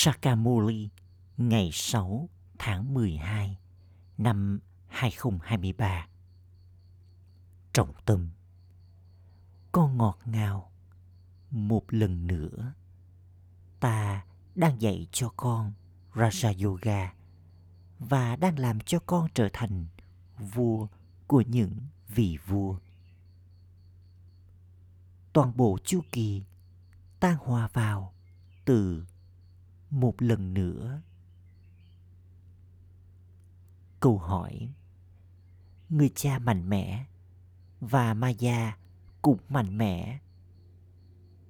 Sakamuli 0.00 0.88
ngày 1.36 1.70
6 1.72 2.28
tháng 2.58 2.94
12 2.94 3.58
năm 4.18 4.60
2023. 4.86 6.06
Trọng 7.72 7.92
tâm 8.04 8.30
Con 9.72 9.96
ngọt 9.96 10.18
ngào 10.24 10.70
Một 11.50 11.84
lần 11.88 12.26
nữa, 12.26 12.72
Ta 13.80 14.24
đang 14.54 14.80
dạy 14.80 15.06
cho 15.12 15.32
con 15.36 15.72
Raja 16.14 16.64
Yoga 16.66 17.12
và 17.98 18.36
đang 18.36 18.58
làm 18.58 18.80
cho 18.80 18.98
con 19.06 19.28
trở 19.34 19.48
thành 19.52 19.86
vua 20.38 20.86
của 21.26 21.40
những 21.40 21.76
vị 22.08 22.38
vua. 22.46 22.78
Toàn 25.32 25.56
bộ 25.56 25.78
chu 25.84 26.00
kỳ 26.12 26.42
tan 27.20 27.36
hòa 27.36 27.68
vào 27.72 28.12
từ 28.64 29.04
một 29.90 30.22
lần 30.22 30.54
nữa. 30.54 31.02
Câu 34.00 34.18
hỏi, 34.18 34.68
người 35.88 36.10
cha 36.14 36.38
mạnh 36.38 36.68
mẽ 36.68 37.04
và 37.80 38.14
maya 38.14 38.76
cũng 39.22 39.38
mạnh 39.48 39.78
mẽ. 39.78 40.18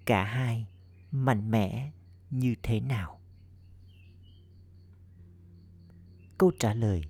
Cả 0.07 0.25
hai 0.25 0.67
mạnh 1.11 1.51
mẽ 1.51 1.93
như 2.31 2.55
thế 2.63 2.81
nào? 2.81 3.21
Câu 6.39 6.53
trả 6.59 6.75
lời, 6.75 7.03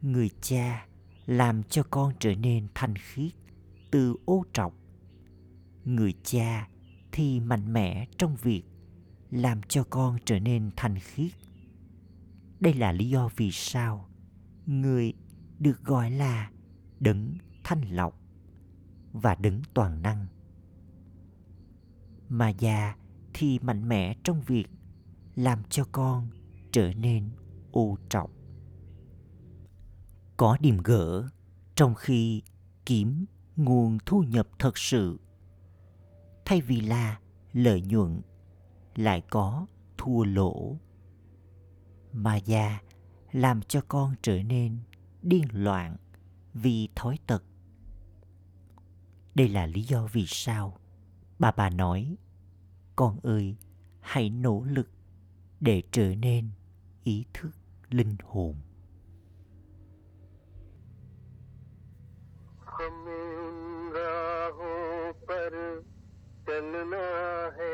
người 0.00 0.30
cha 0.40 0.86
làm 1.26 1.62
cho 1.62 1.82
con 1.90 2.12
trở 2.18 2.34
nên 2.34 2.68
thanh 2.74 2.94
khiết, 2.96 3.32
từ 3.90 4.16
ô 4.24 4.44
trọc. 4.52 4.74
Người 5.84 6.14
cha 6.22 6.68
thì 7.12 7.40
mạnh 7.40 7.72
mẽ 7.72 8.06
trong 8.18 8.36
việc 8.36 8.62
làm 9.34 9.60
cho 9.68 9.84
con 9.90 10.16
trở 10.24 10.38
nên 10.38 10.70
thanh 10.76 10.98
khiết. 11.00 11.32
Đây 12.60 12.74
là 12.74 12.92
lý 12.92 13.08
do 13.08 13.28
vì 13.36 13.50
sao 13.52 14.08
người 14.66 15.12
được 15.58 15.84
gọi 15.84 16.10
là 16.10 16.50
đấng 17.00 17.34
thanh 17.64 17.80
lọc 17.90 18.20
và 19.12 19.34
đấng 19.34 19.60
toàn 19.74 20.02
năng. 20.02 20.26
Mà 22.28 22.48
già 22.48 22.96
thì 23.34 23.58
mạnh 23.58 23.88
mẽ 23.88 24.14
trong 24.24 24.40
việc 24.40 24.66
làm 25.34 25.62
cho 25.68 25.84
con 25.92 26.28
trở 26.72 26.92
nên 26.94 27.30
ô 27.72 27.98
trọng. 28.08 28.30
Có 30.36 30.56
điểm 30.60 30.78
gỡ 30.84 31.28
trong 31.74 31.94
khi 31.94 32.42
kiếm 32.86 33.24
nguồn 33.56 33.98
thu 34.06 34.22
nhập 34.22 34.48
thật 34.58 34.78
sự, 34.78 35.20
thay 36.44 36.60
vì 36.60 36.80
là 36.80 37.18
lợi 37.52 37.82
nhuận 37.82 38.20
lại 38.95 39.21
có 39.29 39.65
thua 39.97 40.23
lỗ 40.23 40.77
mà 42.13 42.35
già 42.35 42.79
làm 43.31 43.61
cho 43.61 43.81
con 43.87 44.15
trở 44.21 44.43
nên 44.43 44.79
điên 45.21 45.45
loạn 45.53 45.95
vì 46.53 46.89
thói 46.95 47.17
tật 47.27 47.43
đây 49.35 49.47
là 49.47 49.65
lý 49.65 49.81
do 49.83 50.07
vì 50.11 50.25
sao 50.27 50.77
bà 51.39 51.51
bà 51.51 51.69
nói 51.69 52.15
con 52.95 53.19
ơi 53.23 53.55
hãy 53.99 54.29
nỗ 54.29 54.63
lực 54.63 54.89
để 55.59 55.83
trở 55.91 56.15
nên 56.15 56.49
ý 57.03 57.25
thức 57.33 57.51
linh 57.89 58.15
hồn 58.23 58.55
चलना 66.49 67.07
है 67.57 67.72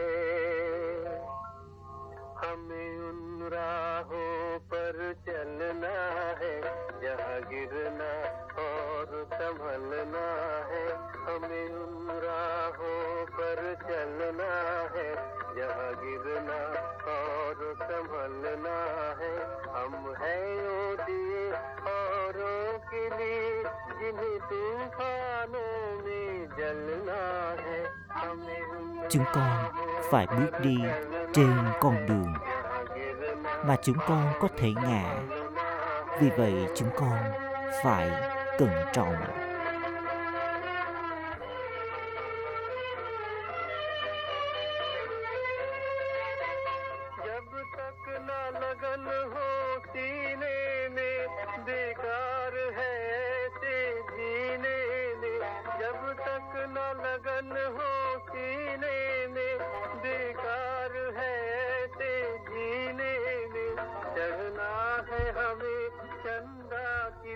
chúng 29.11 29.25
con 29.33 29.73
phải 30.11 30.27
bước 30.27 30.61
đi 30.63 30.77
trên 31.33 31.57
con 31.81 32.07
đường 32.07 32.35
mà 33.65 33.77
chúng 33.83 33.97
con 34.09 34.33
có 34.41 34.49
thể 34.57 34.73
ngã. 34.83 35.15
Vì 36.21 36.31
vậy, 36.31 36.55
chúng 36.77 36.89
con 36.97 37.19
phải 37.85 38.11
cẩn 38.59 38.71
trọng. 38.93 39.15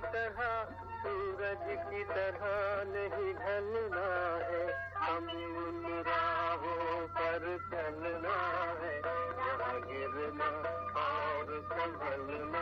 तरह, 0.04 0.64
सूरज 1.02 1.90
की 1.90 2.04
तरह 2.04 2.40
नहीं 2.86 3.34
ढलना 3.34 4.36
है। 4.46 4.92
हम 4.94 5.28
उन 5.28 6.04
राहों 6.06 7.06
पर 7.06 7.58
चलना 7.70 8.34
है। 8.80 9.02
गिरना 9.74 10.46
और 11.00 11.60
संभलना 11.72 12.53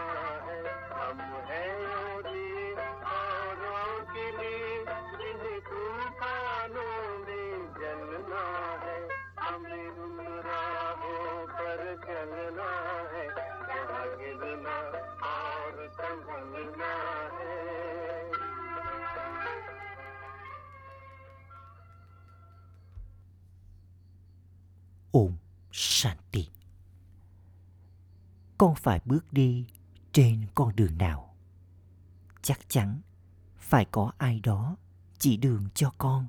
Con 28.63 28.75
phải 28.75 29.01
bước 29.05 29.33
đi 29.33 29.67
trên 30.13 30.47
con 30.55 30.77
đường 30.77 30.99
nào? 30.99 31.35
Chắc 32.43 32.69
chắn 32.69 33.01
phải 33.57 33.85
có 33.85 34.13
ai 34.19 34.41
đó 34.41 34.77
chỉ 35.19 35.37
đường 35.37 35.69
cho 35.75 35.93
con. 35.99 36.27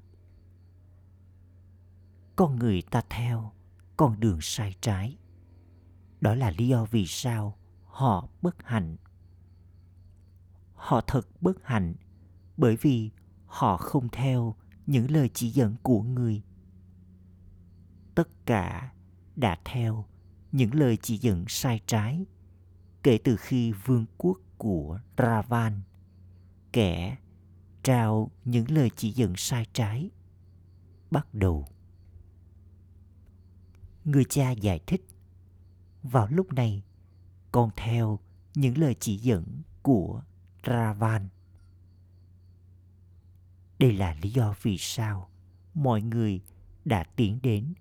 Con 2.35 2.55
người 2.55 2.81
ta 2.81 3.01
theo 3.09 3.51
con 3.97 4.19
đường 4.19 4.37
sai 4.41 4.75
trái. 4.81 5.17
Đó 6.21 6.35
là 6.35 6.51
lý 6.57 6.67
do 6.67 6.85
vì 6.85 7.05
sao 7.07 7.57
họ 7.85 8.27
bất 8.41 8.63
hạnh. 8.63 8.97
Họ 10.75 11.01
thật 11.07 11.27
bất 11.41 11.63
hạnh 11.63 11.95
bởi 12.57 12.75
vì 12.81 13.11
họ 13.45 13.77
không 13.77 14.09
theo 14.09 14.55
những 14.85 15.11
lời 15.11 15.29
chỉ 15.33 15.49
dẫn 15.49 15.75
của 15.83 16.01
người 16.01 16.43
tất 18.15 18.45
cả 18.45 18.93
đã 19.35 19.57
theo 19.65 20.05
những 20.53 20.73
lời 20.73 20.97
chỉ 21.01 21.17
dẫn 21.17 21.45
sai 21.47 21.81
trái, 21.87 22.25
kể 23.03 23.17
từ 23.23 23.35
khi 23.37 23.71
vương 23.71 24.05
quốc 24.17 24.37
của 24.57 24.99
Ravan. 25.17 25.81
Kẻ 26.71 27.17
trao 27.83 28.31
những 28.45 28.71
lời 28.71 28.91
chỉ 28.95 29.11
dẫn 29.11 29.33
sai 29.37 29.65
trái, 29.73 30.09
bắt 31.11 31.33
đầu. 31.33 31.67
Người 34.05 34.25
cha 34.25 34.51
giải 34.51 34.79
thích, 34.87 35.05
vào 36.03 36.27
lúc 36.27 36.53
này, 36.53 36.83
con 37.51 37.69
theo 37.75 38.19
những 38.55 38.77
lời 38.77 38.95
chỉ 38.99 39.17
dẫn 39.17 39.61
của 39.81 40.23
Ravan. 40.67 41.27
Đây 43.79 43.93
là 43.93 44.15
lý 44.21 44.29
do 44.29 44.55
vì 44.61 44.77
sao 44.77 45.29
mọi 45.73 46.01
người 46.01 46.41
đã 46.85 47.03
tiến 47.03 47.39
đến 47.43 47.73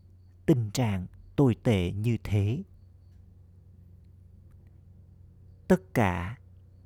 tình 0.47 0.71
trạng 0.71 1.07
tồi 1.37 1.55
tệ 1.63 1.93
như 1.93 2.17
thế. 2.25 2.63
Tất 5.69 5.95
cả 5.95 6.39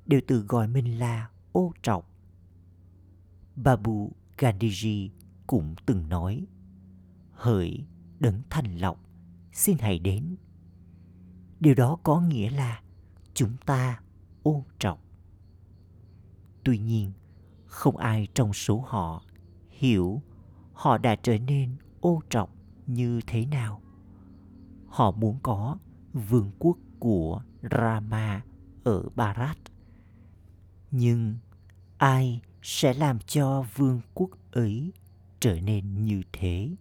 đều 0.05 0.21
tự 0.27 0.45
gọi 0.47 0.67
mình 0.67 0.99
là 0.99 1.29
ô 1.51 1.73
trọc. 1.81 2.11
Babu 3.55 4.11
gandhiji 4.37 5.09
cũng 5.47 5.75
từng 5.85 6.09
nói, 6.09 6.45
hỡi 7.31 7.85
đấng 8.19 8.41
thanh 8.49 8.77
lọc, 8.77 8.99
xin 9.53 9.77
hãy 9.79 9.99
đến. 9.99 10.35
Điều 11.59 11.75
đó 11.75 11.97
có 12.03 12.21
nghĩa 12.21 12.49
là 12.49 12.81
chúng 13.33 13.57
ta 13.65 14.01
ôn 14.43 14.63
trọng 14.79 14.99
tuy 16.67 16.77
nhiên, 16.77 17.11
không 17.65 17.97
ai 17.97 18.27
trong 18.33 18.53
số 18.53 18.83
họ 18.87 19.23
hiểu 19.69 20.21
họ 20.73 20.97
đã 20.97 21.15
trở 21.15 21.37
nên 21.37 21.75
ô 22.01 22.21
trọng 22.29 22.49
như 22.85 23.21
thế 23.27 23.45
nào 23.45 23.81
họ 24.87 25.11
muốn 25.11 25.39
có 25.43 25.77
vương 26.13 26.51
quốc 26.59 26.77
của 26.99 27.41
rama 27.71 28.41
ở 28.83 29.09
barat 29.15 29.57
nhưng 30.91 31.37
ai 31.97 32.41
sẽ 32.61 32.93
làm 32.93 33.19
cho 33.19 33.65
vương 33.75 34.01
quốc 34.13 34.29
ấy 34.51 34.91
trở 35.39 35.59
nên 35.59 36.05
như 36.05 36.21
thế 36.33 36.75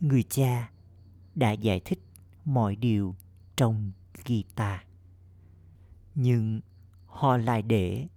người 0.00 0.22
cha 0.22 0.70
đã 1.34 1.52
giải 1.52 1.80
thích 1.80 2.00
mọi 2.44 2.76
điều 2.76 3.14
trong 3.56 3.92
Gita. 4.24 4.84
Nhưng 6.14 6.60
họ 7.06 7.36
lại 7.36 7.62
để 7.62 8.08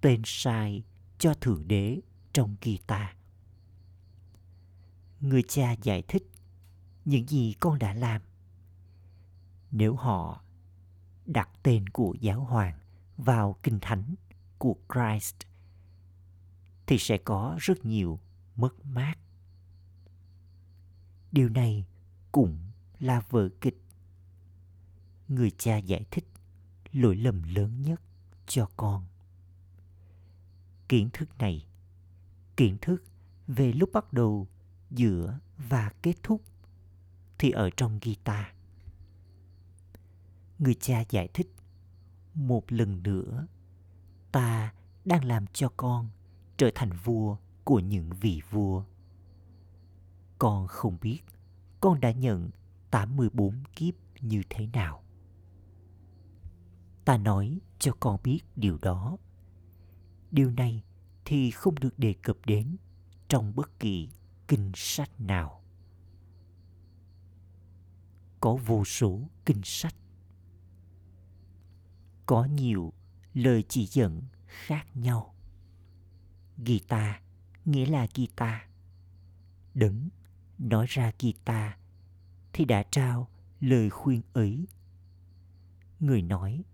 tên 0.00 0.22
sai 0.24 0.82
cho 1.18 1.34
Thượng 1.34 1.68
Đế 1.68 2.00
trong 2.32 2.56
Gita. 2.62 3.14
Người 5.20 5.42
cha 5.48 5.72
giải 5.82 6.02
thích 6.08 6.31
những 7.04 7.28
gì 7.28 7.54
con 7.60 7.78
đã 7.78 7.94
làm. 7.94 8.22
Nếu 9.70 9.96
họ 9.96 10.42
đặt 11.26 11.50
tên 11.62 11.88
của 11.88 12.16
giáo 12.20 12.40
hoàng 12.44 12.78
vào 13.16 13.56
kinh 13.62 13.78
thánh 13.80 14.14
của 14.58 14.76
Christ 14.92 15.36
thì 16.86 16.98
sẽ 16.98 17.18
có 17.18 17.56
rất 17.60 17.84
nhiều 17.84 18.20
mất 18.56 18.86
mát. 18.86 19.14
Điều 21.32 21.48
này 21.48 21.84
cũng 22.32 22.58
là 22.98 23.20
vở 23.30 23.48
kịch. 23.60 23.82
Người 25.28 25.50
cha 25.50 25.76
giải 25.76 26.04
thích 26.10 26.24
lỗi 26.92 27.16
lầm 27.16 27.42
lớn 27.42 27.82
nhất 27.82 28.00
cho 28.46 28.68
con. 28.76 29.06
Kiến 30.88 31.10
thức 31.12 31.38
này, 31.38 31.66
kiến 32.56 32.78
thức 32.80 33.04
về 33.46 33.72
lúc 33.72 33.90
bắt 33.92 34.12
đầu, 34.12 34.48
giữa 34.90 35.38
và 35.68 35.90
kết 36.02 36.14
thúc 36.22 36.42
thì 37.42 37.50
ở 37.50 37.70
trong 37.76 37.98
guitar. 38.02 38.46
Người 40.58 40.74
cha 40.74 41.04
giải 41.10 41.28
thích, 41.28 41.52
một 42.34 42.72
lần 42.72 43.02
nữa, 43.02 43.46
ta 44.32 44.74
đang 45.04 45.24
làm 45.24 45.46
cho 45.46 45.72
con 45.76 46.08
trở 46.56 46.70
thành 46.74 46.90
vua 47.04 47.36
của 47.64 47.78
những 47.80 48.10
vị 48.20 48.42
vua. 48.50 48.84
Con 50.38 50.66
không 50.66 50.98
biết 51.00 51.20
con 51.80 52.00
đã 52.00 52.12
nhận 52.12 52.50
84 52.90 53.62
kiếp 53.76 53.94
như 54.20 54.42
thế 54.50 54.66
nào. 54.72 55.02
Ta 57.04 57.16
nói 57.16 57.60
cho 57.78 57.92
con 58.00 58.20
biết 58.24 58.40
điều 58.56 58.78
đó. 58.82 59.16
Điều 60.30 60.50
này 60.50 60.82
thì 61.24 61.50
không 61.50 61.74
được 61.74 61.98
đề 61.98 62.14
cập 62.22 62.36
đến 62.46 62.76
trong 63.28 63.52
bất 63.56 63.80
kỳ 63.80 64.08
kinh 64.48 64.72
sách 64.74 65.20
nào. 65.20 65.61
Có 68.42 68.58
vô 68.66 68.84
số 68.84 69.20
kinh 69.46 69.60
sách. 69.64 69.94
Có 72.26 72.44
nhiều 72.44 72.92
lời 73.34 73.64
chỉ 73.68 73.86
dẫn 73.86 74.22
khác 74.46 74.86
nhau. 74.96 75.34
guitar 76.58 77.14
nghĩa 77.64 77.86
là 77.86 78.06
guitar 78.14 78.60
Đấng 79.74 80.08
nói 80.58 80.86
ra 80.88 81.12
guitar 81.20 81.72
thì 82.52 82.64
đã 82.64 82.82
trao 82.82 83.28
lời 83.60 83.90
khuyên 83.90 84.22
ấy. 84.32 84.66
Người 86.00 86.22
nói, 86.22 86.64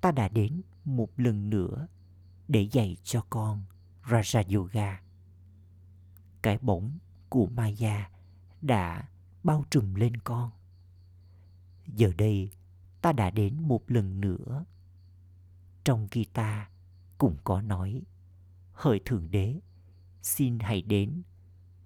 ta 0.00 0.12
đã 0.12 0.28
đến 0.28 0.62
một 0.84 1.08
lần 1.16 1.50
nữa 1.50 1.86
để 2.48 2.68
dạy 2.72 2.96
cho 3.04 3.24
con 3.30 3.64
Raja 4.04 4.56
Yoga. 4.56 5.00
Cái 6.42 6.58
bóng 6.58 6.98
của 7.28 7.46
Maya 7.46 8.10
đã 8.62 9.08
bao 9.42 9.64
trùm 9.70 9.94
lên 9.94 10.16
con. 10.16 10.50
Giờ 11.86 12.12
đây, 12.18 12.50
ta 13.02 13.12
đã 13.12 13.30
đến 13.30 13.62
một 13.62 13.90
lần 13.90 14.20
nữa. 14.20 14.64
Trong 15.84 16.08
guitar 16.10 16.66
cũng 17.18 17.36
có 17.44 17.62
nói, 17.62 18.02
hỡi 18.72 19.00
Thượng 19.04 19.30
Đế, 19.30 19.60
xin 20.22 20.58
hãy 20.58 20.82
đến 20.82 21.22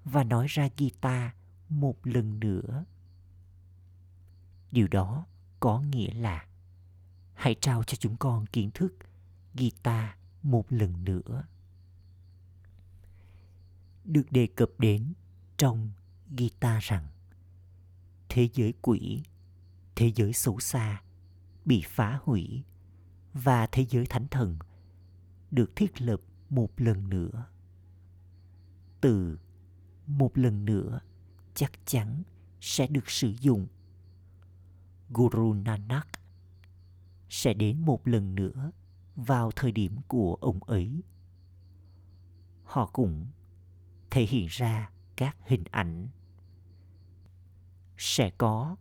và 0.05 0.25
nói 0.25 0.47
ra 0.49 0.69
guitar 0.79 1.33
một 1.69 2.07
lần 2.07 2.41
nữa 2.41 2.85
điều 4.73 4.89
đó 4.89 5.27
có 5.61 5.81
nghĩa 5.81 6.15
là 6.15 6.47
hãy 7.35 7.57
trao 7.61 7.85
cho 7.85 7.97
chúng 7.97 8.17
con 8.17 8.47
kiến 8.47 8.71
thức 8.71 8.95
guitar 9.55 10.11
một 10.43 10.73
lần 10.73 11.05
nữa 11.05 11.45
được 14.05 14.33
đề 14.33 14.47
cập 14.47 14.69
đến 14.79 15.13
trong 15.57 15.91
guitar 16.39 16.83
rằng 16.83 17.07
thế 18.29 18.49
giới 18.55 18.75
quỷ 18.83 19.23
thế 19.99 20.13
giới 20.15 20.33
xấu 20.33 20.61
xa, 20.61 21.03
bị 21.65 21.83
phá 21.87 22.19
hủy 22.23 22.63
và 23.33 23.67
thế 23.73 23.87
giới 23.91 24.07
thánh 24.07 24.29
thần 24.29 24.59
được 25.51 25.77
thiết 25.77 26.01
lập 26.01 26.21
một 26.51 26.71
lần 26.77 27.09
nữa 27.09 27.47
từ 29.01 29.39
một 30.07 30.39
lần 30.39 30.65
nữa, 30.65 31.01
chắc 31.55 31.73
chắn 31.87 32.23
sẽ 32.61 32.87
được 32.87 33.11
sử 33.11 33.35
dụng 33.41 33.67
Guru 35.11 35.53
Nanak 35.53 36.09
sẽ 37.29 37.55
đến 37.55 37.81
một 37.81 38.09
lần 38.09 38.35
nữa 38.35 38.71
vào 39.17 39.51
thời 39.51 39.73
điểm 39.73 39.97
của 40.09 40.35
ông 40.41 40.65
ấy. 40.65 41.03
Họ 42.65 42.87
cũng 42.93 43.27
thể 44.11 44.23
hiện 44.23 44.47
ra 44.51 44.91
các 45.17 45.37
hình 45.47 45.65
ảnh. 45.71 46.09
Sẽ 47.97 48.31
có 48.39 48.77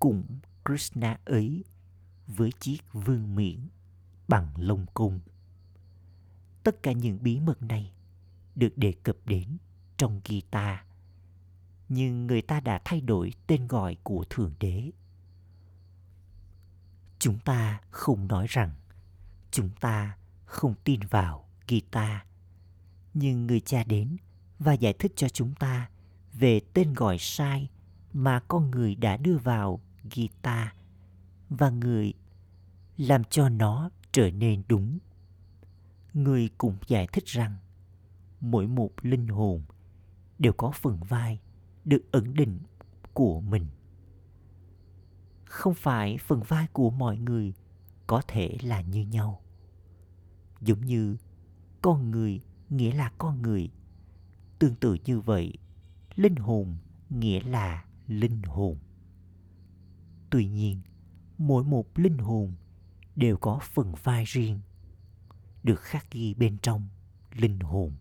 cũng 0.00 0.24
Krishna 0.64 1.18
ấy 1.24 1.64
với 2.26 2.52
chiếc 2.60 2.78
vương 2.92 3.34
miện 3.34 3.68
bằng 4.28 4.48
lông 4.56 4.86
cung. 4.94 5.20
Tất 6.62 6.82
cả 6.82 6.92
những 6.92 7.18
bí 7.22 7.40
mật 7.40 7.62
này 7.62 7.92
được 8.54 8.78
đề 8.78 8.92
cập 9.02 9.16
đến 9.24 9.56
trong 9.96 10.20
Gita, 10.24 10.84
nhưng 11.88 12.26
người 12.26 12.42
ta 12.42 12.60
đã 12.60 12.80
thay 12.84 13.00
đổi 13.00 13.32
tên 13.46 13.66
gọi 13.66 13.96
của 14.02 14.24
Thượng 14.30 14.52
Đế 14.60 14.90
chúng 17.22 17.38
ta 17.38 17.80
không 17.90 18.28
nói 18.28 18.46
rằng 18.48 18.70
chúng 19.50 19.70
ta 19.80 20.16
không 20.44 20.74
tin 20.84 21.00
vào 21.10 21.48
guitar 21.68 22.18
nhưng 23.14 23.46
người 23.46 23.60
cha 23.60 23.84
đến 23.84 24.16
và 24.58 24.72
giải 24.72 24.92
thích 24.92 25.12
cho 25.16 25.28
chúng 25.28 25.54
ta 25.54 25.90
về 26.32 26.60
tên 26.72 26.94
gọi 26.94 27.16
sai 27.18 27.68
mà 28.12 28.40
con 28.40 28.70
người 28.70 28.94
đã 28.94 29.16
đưa 29.16 29.38
vào 29.38 29.80
guitar 30.14 30.68
và 31.48 31.70
người 31.70 32.12
làm 32.96 33.24
cho 33.24 33.48
nó 33.48 33.90
trở 34.12 34.30
nên 34.30 34.62
đúng. 34.68 34.98
Người 36.14 36.50
cũng 36.58 36.76
giải 36.86 37.06
thích 37.12 37.26
rằng 37.26 37.56
mỗi 38.40 38.66
một 38.66 38.90
linh 39.02 39.28
hồn 39.28 39.62
đều 40.38 40.52
có 40.52 40.70
phần 40.70 41.00
vai 41.08 41.40
được 41.84 42.12
ẩn 42.12 42.34
định 42.34 42.58
của 43.12 43.40
mình. 43.40 43.66
Không 45.44 45.74
phải 45.74 46.18
phần 46.18 46.42
vai 46.48 46.66
của 46.72 46.90
mọi 46.90 47.18
người 47.18 47.54
có 48.06 48.22
thể 48.28 48.56
là 48.62 48.80
như 48.80 49.00
nhau. 49.06 49.42
Giống 50.60 50.80
như 50.80 51.16
con 51.82 52.10
người 52.10 52.40
nghĩa 52.70 52.94
là 52.94 53.12
con 53.18 53.42
người. 53.42 53.70
Tương 54.58 54.74
tự 54.74 54.96
như 55.04 55.20
vậy, 55.20 55.52
linh 56.14 56.36
hồn 56.36 56.76
nghĩa 57.10 57.40
là 57.40 57.84
linh 58.06 58.42
hồn 58.42 58.78
tuy 60.32 60.46
nhiên. 60.46 60.80
Mỗi 61.38 61.64
một 61.64 61.98
linh 61.98 62.18
hồn 62.18 62.54
đều 63.16 63.36
có 63.36 63.58
phần 63.62 63.94
vai 64.02 64.24
riêng, 64.24 64.60
được 65.62 65.80
khắc 65.80 66.10
ghi 66.10 66.34
bên 66.34 66.58
trong 66.58 66.88
linh 67.32 67.60
hồn. 67.60 67.92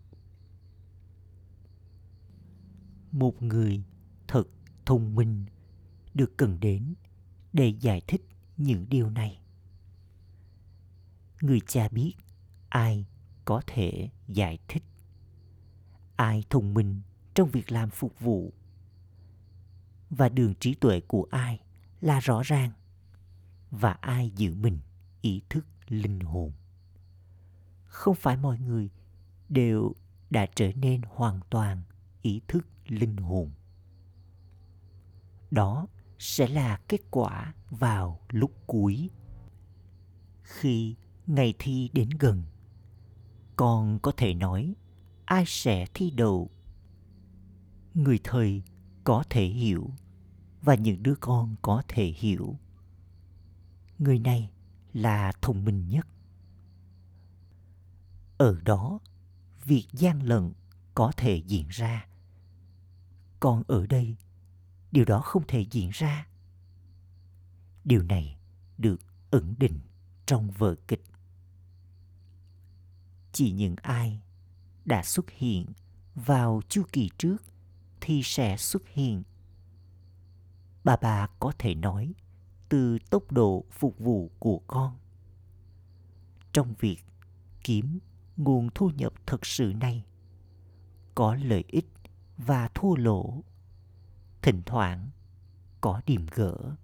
Một 3.11 3.41
người 3.41 3.83
thật 4.27 4.43
thông 4.85 5.15
minh 5.15 5.45
được 6.13 6.38
cần 6.38 6.59
đến 6.59 6.93
để 7.53 7.73
giải 7.79 8.01
thích 8.07 8.27
những 8.57 8.85
điều 8.89 9.09
này. 9.09 9.41
Người 11.41 11.59
cha 11.67 11.89
biết 11.89 12.13
ai 12.69 13.05
có 13.45 13.61
thể 13.67 14.09
giải 14.27 14.59
thích. 14.67 14.83
Ai 16.15 16.43
thông 16.50 16.73
minh 16.73 17.01
trong 17.33 17.50
việc 17.50 17.71
làm 17.71 17.89
phục 17.89 18.19
vụ 18.19 18.53
và 20.09 20.29
đường 20.29 20.53
trí 20.59 20.73
tuệ 20.73 21.01
của 21.01 21.27
ai? 21.31 21.59
Là 22.01 22.20
rõ 22.20 22.41
ràng. 22.43 22.72
Và 23.72 23.91
ai 23.91 24.31
giữ 24.36 24.55
mình 24.55 24.79
ý 25.22 25.41
thức 25.50 25.65
linh 25.88 26.20
hồn? 26.20 26.51
Không 27.86 28.15
phải 28.15 28.38
mọi 28.38 28.60
người 28.60 28.89
đều 29.50 29.96
đã 30.29 30.46
trở 30.55 30.72
nên 30.75 31.01
hoàn 31.08 31.39
toàn 31.50 31.81
ý 32.22 32.41
thức 32.48 32.67
linh 32.88 33.17
hồn. 33.17 33.51
Đó 35.51 35.88
sẽ 36.20 36.48
là 36.48 36.79
kết 36.88 37.01
quả 37.12 37.53
vào 37.70 38.20
lúc 38.29 38.51
cuối. 38.67 39.10
Khi 40.43 40.96
ngày 41.27 41.53
thi 41.60 41.89
đến 41.93 42.10
gần 42.10 42.43
con 43.55 44.00
có 44.00 44.12
thể 44.17 44.34
nói 44.34 44.75
ai 45.25 45.43
sẽ 45.48 45.86
thi 45.93 46.12
đậu? 46.12 46.50
Người 47.93 48.20
thầy 48.24 48.63
có 49.03 49.24
thể 49.29 49.46
hiểu 49.46 49.89
và 50.62 50.75
những 50.75 51.03
đứa 51.03 51.15
con 51.15 51.56
có 51.62 51.84
thể 51.88 52.06
hiểu. 52.18 52.60
Người 54.00 54.20
này 54.20 54.51
là 54.94 55.32
thông 55.41 55.65
minh 55.65 55.89
nhất. 55.89 56.08
Ở 58.38 58.62
đó, 58.62 59.00
việc 59.65 59.86
gian 59.94 60.20
lận 60.20 60.53
có 60.96 61.12
thể 61.18 61.44
diễn 61.48 61.68
ra. 61.70 62.08
Còn 63.39 63.63
ở 63.68 63.88
đây, 63.88 64.15
điều 64.91 65.06
đó 65.06 65.22
không 65.22 65.44
thể 65.48 65.65
diễn 65.72 65.89
ra. 65.94 66.27
Điều 67.84 68.03
này 68.03 68.38
được 68.77 69.01
ẩn 69.32 69.56
định 69.58 69.80
trong 70.25 70.51
vở 70.51 70.75
kịch. 70.88 71.03
Chỉ 73.32 73.51
những 73.51 73.75
ai 73.82 74.22
đã 74.86 75.03
xuất 75.03 75.30
hiện 75.30 75.65
vào 76.15 76.62
chu 76.70 76.84
kỳ 76.91 77.10
trước 77.18 77.38
thì 78.01 78.22
sẽ 78.24 78.58
xuất 78.58 78.88
hiện 78.88 79.24
bà 80.83 80.95
bà 81.01 81.27
có 81.39 81.53
thể 81.59 81.75
nói 81.75 82.13
từ 82.69 82.97
tốc 83.09 83.31
độ 83.31 83.65
phục 83.71 84.00
vụ 84.00 84.31
của 84.39 84.61
con. 84.67 84.97
Trong 86.53 86.73
việc 86.79 87.05
kiếm 87.63 88.00
nguồn 88.38 88.69
thu 88.75 88.89
nhập 88.89 89.13
thực 89.25 89.45
sự 89.45 89.73
này, 89.79 90.05
có 91.15 91.35
lợi 91.35 91.63
ích 91.67 91.88
và 92.38 92.69
thua 92.73 92.95
lỗ, 92.95 93.43
thỉnh 94.41 94.61
thoảng 94.65 95.09
có 95.81 96.01
điểm 96.05 96.25
gỡ. 96.31 96.75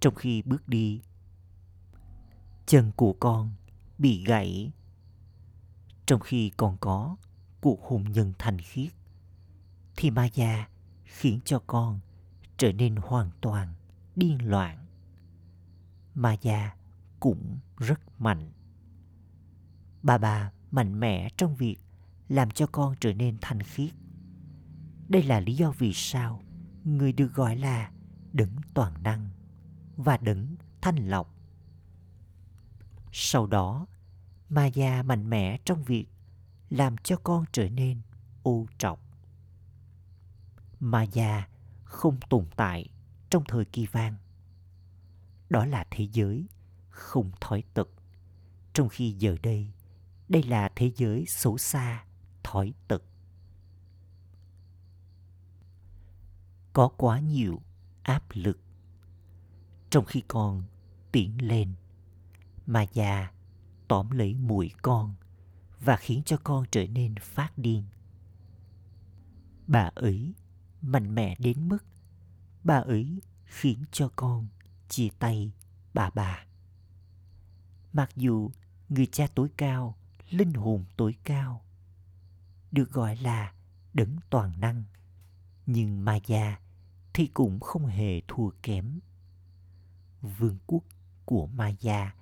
Trong 0.00 0.14
khi 0.14 0.42
bước 0.42 0.68
đi, 0.68 1.00
chân 2.66 2.92
của 2.96 3.12
con 3.20 3.50
bị 3.98 4.24
gãy. 4.24 4.72
Trong 6.06 6.20
khi 6.20 6.50
còn 6.56 6.76
có 6.80 7.16
cuộc 7.60 7.82
hôn 7.82 8.04
nhân 8.12 8.32
thành 8.38 8.58
khiết, 8.58 8.92
thì 9.96 10.10
ma 10.10 10.28
già 10.34 10.68
khiến 11.14 11.40
cho 11.44 11.58
con 11.66 12.00
trở 12.56 12.72
nên 12.72 12.96
hoàn 12.96 13.30
toàn 13.40 13.74
điên 14.16 14.50
loạn. 14.50 14.86
Ma 16.14 16.36
già 16.40 16.76
cũng 17.20 17.58
rất 17.78 18.20
mạnh. 18.20 18.52
Bà 20.02 20.18
bà 20.18 20.52
mạnh 20.70 21.00
mẽ 21.00 21.28
trong 21.36 21.56
việc 21.56 21.76
làm 22.28 22.50
cho 22.50 22.66
con 22.66 22.94
trở 23.00 23.12
nên 23.12 23.36
thanh 23.40 23.62
khiết. 23.62 23.90
Đây 25.08 25.22
là 25.22 25.40
lý 25.40 25.54
do 25.54 25.70
vì 25.70 25.92
sao 25.92 26.42
người 26.84 27.12
được 27.12 27.34
gọi 27.34 27.56
là 27.56 27.90
đấng 28.32 28.56
toàn 28.74 29.02
năng 29.02 29.30
và 29.96 30.16
đấng 30.16 30.56
thanh 30.80 31.08
lọc. 31.08 31.34
Sau 33.12 33.46
đó 33.46 33.86
ma 34.48 34.66
già 34.66 35.02
mạnh 35.02 35.30
mẽ 35.30 35.58
trong 35.64 35.84
việc 35.84 36.06
làm 36.70 36.96
cho 36.96 37.16
con 37.16 37.44
trở 37.52 37.68
nên 37.68 38.00
ô 38.42 38.66
trọc 38.78 39.03
Maya 40.84 41.06
già 41.12 41.48
không 41.84 42.16
tồn 42.28 42.46
tại 42.56 42.88
trong 43.30 43.44
thời 43.48 43.64
kỳ 43.64 43.86
vang. 43.86 44.16
đó 45.50 45.66
là 45.66 45.86
thế 45.90 46.08
giới 46.12 46.46
không 46.88 47.30
thói 47.40 47.62
tật 47.74 47.88
trong 48.72 48.88
khi 48.88 49.10
giờ 49.18 49.36
đây 49.42 49.72
đây 50.28 50.42
là 50.42 50.72
thế 50.76 50.92
giới 50.96 51.24
xấu 51.28 51.58
xa, 51.58 52.04
thói 52.42 52.74
tật 52.88 53.02
có 56.72 56.88
quá 56.88 57.20
nhiều 57.20 57.62
áp 58.02 58.24
lực. 58.32 58.58
Trong 59.90 60.04
khi 60.04 60.22
con 60.28 60.62
tiến 61.12 61.48
lên, 61.48 61.74
mà 62.66 62.82
già 62.82 63.32
tóm 63.88 64.10
lấy 64.10 64.34
mũi 64.34 64.70
con 64.82 65.14
và 65.80 65.96
khiến 65.96 66.22
cho 66.26 66.36
con 66.44 66.64
trở 66.70 66.86
nên 66.86 67.14
phát 67.16 67.58
điên. 67.58 67.84
Bà 69.66 69.90
ấy 69.94 70.34
mạnh 70.86 71.14
mẽ 71.14 71.36
đến 71.38 71.68
mức 71.68 71.84
bà 72.64 72.76
ấy 72.76 73.22
khiến 73.44 73.84
cho 73.92 74.10
con 74.16 74.48
chia 74.88 75.08
tay 75.18 75.52
bà 75.94 76.10
bà. 76.10 76.46
Mặc 77.92 78.10
dù 78.16 78.50
người 78.88 79.06
cha 79.06 79.26
tối 79.34 79.48
cao, 79.56 79.96
linh 80.30 80.52
hồn 80.52 80.84
tối 80.96 81.14
cao, 81.24 81.64
được 82.72 82.92
gọi 82.92 83.16
là 83.16 83.54
đấng 83.94 84.16
toàn 84.30 84.60
năng, 84.60 84.84
nhưng 85.66 86.04
ma 86.04 86.18
già 86.26 86.58
thì 87.14 87.26
cũng 87.26 87.60
không 87.60 87.86
hề 87.86 88.20
thua 88.28 88.50
kém. 88.62 89.00
Vương 90.22 90.58
quốc 90.66 90.84
của 91.24 91.46
ma 91.46 91.68
già 91.68 92.14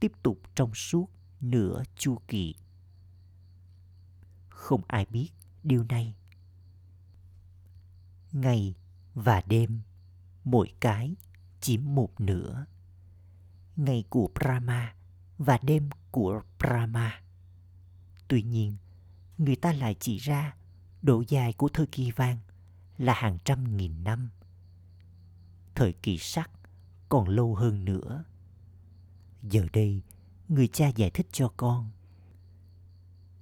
tiếp 0.00 0.12
tục 0.22 0.38
trong 0.54 0.74
suốt 0.74 1.10
nửa 1.40 1.82
chu 1.96 2.18
kỳ. 2.28 2.54
Không 4.48 4.82
ai 4.86 5.06
biết 5.10 5.28
điều 5.62 5.84
này 5.84 6.14
ngày 8.40 8.74
và 9.14 9.42
đêm, 9.46 9.80
mỗi 10.44 10.72
cái 10.80 11.14
chiếm 11.60 11.80
một 11.84 12.20
nửa. 12.20 12.66
Ngày 13.76 14.04
của 14.10 14.30
brahma 14.34 14.94
và 15.38 15.58
đêm 15.62 15.90
của 16.10 16.42
brahma. 16.58 17.22
Tuy 18.28 18.42
nhiên, 18.42 18.76
người 19.38 19.56
ta 19.56 19.72
lại 19.72 19.96
chỉ 20.00 20.18
ra 20.18 20.56
độ 21.02 21.24
dài 21.28 21.52
của 21.52 21.68
thời 21.68 21.86
kỳ 21.86 22.10
vàng 22.10 22.38
là 22.98 23.14
hàng 23.16 23.38
trăm 23.44 23.76
nghìn 23.76 24.04
năm. 24.04 24.30
Thời 25.74 25.92
kỳ 25.92 26.18
sắc 26.18 26.50
còn 27.08 27.28
lâu 27.28 27.54
hơn 27.54 27.84
nữa. 27.84 28.24
Giờ 29.42 29.66
đây, 29.72 30.02
người 30.48 30.68
cha 30.68 30.88
giải 30.88 31.10
thích 31.10 31.26
cho 31.32 31.52
con. 31.56 31.90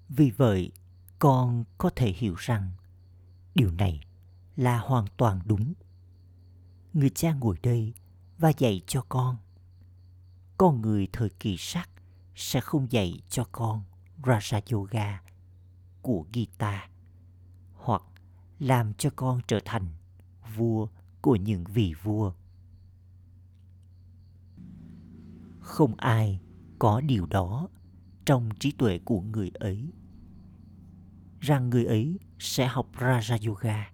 Vì 0.08 0.30
vậy, 0.30 0.72
con 1.18 1.64
có 1.78 1.90
thể 1.96 2.12
hiểu 2.12 2.34
rằng 2.38 2.70
điều 3.54 3.70
này 3.70 4.00
là 4.56 4.78
hoàn 4.78 5.04
toàn 5.16 5.40
đúng. 5.44 5.74
Người 6.92 7.10
cha 7.10 7.32
ngồi 7.32 7.58
đây 7.62 7.94
và 8.38 8.52
dạy 8.58 8.82
cho 8.86 9.04
con. 9.08 9.36
Con 10.58 10.80
người 10.80 11.08
thời 11.12 11.30
kỳ 11.30 11.56
sắc 11.58 11.90
sẽ 12.34 12.60
không 12.60 12.92
dạy 12.92 13.20
cho 13.28 13.44
con 13.52 13.82
raja 14.22 14.60
yoga 14.72 15.22
của 16.02 16.26
gita 16.32 16.88
hoặc 17.74 18.02
làm 18.58 18.94
cho 18.94 19.10
con 19.16 19.40
trở 19.46 19.60
thành 19.64 19.86
vua 20.56 20.88
của 21.20 21.36
những 21.36 21.64
vị 21.64 21.94
vua. 22.02 22.32
Không 25.60 25.94
ai 25.96 26.40
có 26.78 27.00
điều 27.00 27.26
đó 27.26 27.68
trong 28.26 28.48
trí 28.60 28.72
tuệ 28.72 28.98
của 28.98 29.20
người 29.20 29.50
ấy. 29.54 29.92
Rằng 31.40 31.70
người 31.70 31.84
ấy 31.84 32.18
sẽ 32.38 32.66
học 32.66 32.86
raja 32.98 33.48
yoga 33.48 33.93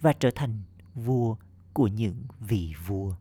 và 0.00 0.12
trở 0.12 0.30
thành 0.34 0.62
vua 0.94 1.36
của 1.72 1.86
những 1.86 2.22
vị 2.40 2.74
vua 2.86 3.14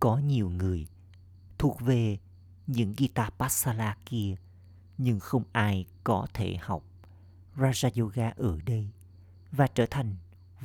có 0.00 0.18
nhiều 0.18 0.50
người 0.50 0.86
thuộc 1.58 1.80
về 1.80 2.18
những 2.66 2.94
Gita 2.96 3.30
Pasala 3.38 3.96
kia, 4.06 4.36
nhưng 4.98 5.20
không 5.20 5.42
ai 5.52 5.86
có 6.04 6.26
thể 6.34 6.56
học 6.60 6.82
Raja 7.56 8.02
Yoga 8.02 8.30
ở 8.36 8.58
đây 8.66 8.90
và 9.52 9.66
trở 9.66 9.86
thành 9.90 10.16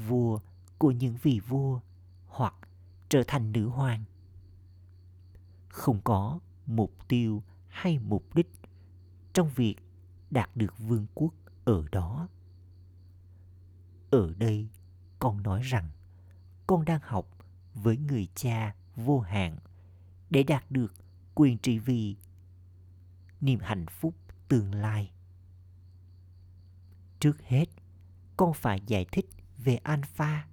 vua 0.07 0.39
của 0.77 0.91
những 0.91 1.17
vị 1.21 1.39
vua 1.47 1.79
hoặc 2.27 2.53
trở 3.09 3.23
thành 3.27 3.51
nữ 3.51 3.67
hoàng. 3.67 4.03
Không 5.69 6.01
có 6.03 6.39
mục 6.65 6.93
tiêu 7.07 7.43
hay 7.67 7.99
mục 7.99 8.35
đích 8.35 8.51
trong 9.33 9.49
việc 9.55 9.75
đạt 10.31 10.49
được 10.55 10.79
vương 10.79 11.05
quốc 11.13 11.33
ở 11.65 11.83
đó. 11.91 12.27
Ở 14.11 14.33
đây, 14.37 14.69
con 15.19 15.43
nói 15.43 15.61
rằng 15.61 15.89
con 16.67 16.85
đang 16.85 16.99
học 17.03 17.27
với 17.73 17.97
người 17.97 18.27
cha 18.35 18.75
vô 18.95 19.19
hạn 19.19 19.57
để 20.29 20.43
đạt 20.43 20.71
được 20.71 20.93
quyền 21.35 21.57
trị 21.57 21.79
vì 21.79 22.15
niềm 23.41 23.59
hạnh 23.59 23.85
phúc 23.89 24.15
tương 24.47 24.75
lai. 24.75 25.11
Trước 27.19 27.41
hết, 27.41 27.65
con 28.37 28.53
phải 28.53 28.81
giải 28.87 29.05
thích 29.11 29.29
về 29.57 29.75
alpha. 29.75 30.47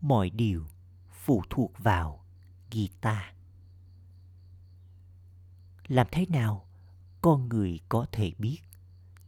Mọi 0.00 0.30
điều 0.30 0.66
phụ 1.10 1.42
thuộc 1.50 1.72
vào 1.78 2.24
Gita. 2.70 3.32
Làm 5.88 6.06
thế 6.12 6.26
nào 6.28 6.66
con 7.20 7.48
người 7.48 7.80
có 7.88 8.06
thể 8.12 8.32
biết 8.38 8.58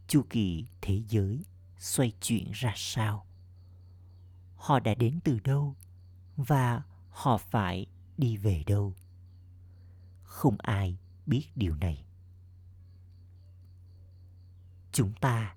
chu 0.07 0.25
kỳ 0.29 0.65
thế 0.81 1.01
giới 1.09 1.45
xoay 1.79 2.11
chuyển 2.21 2.51
ra 2.51 2.73
sao? 2.75 3.25
Họ 4.55 4.79
đã 4.79 4.93
đến 4.93 5.19
từ 5.23 5.39
đâu 5.39 5.75
và 6.37 6.81
họ 7.09 7.37
phải 7.37 7.85
đi 8.17 8.37
về 8.37 8.63
đâu? 8.67 8.93
Không 10.23 10.55
ai 10.57 10.97
biết 11.25 11.45
điều 11.55 11.75
này. 11.75 12.05
Chúng 14.91 15.13
ta 15.13 15.55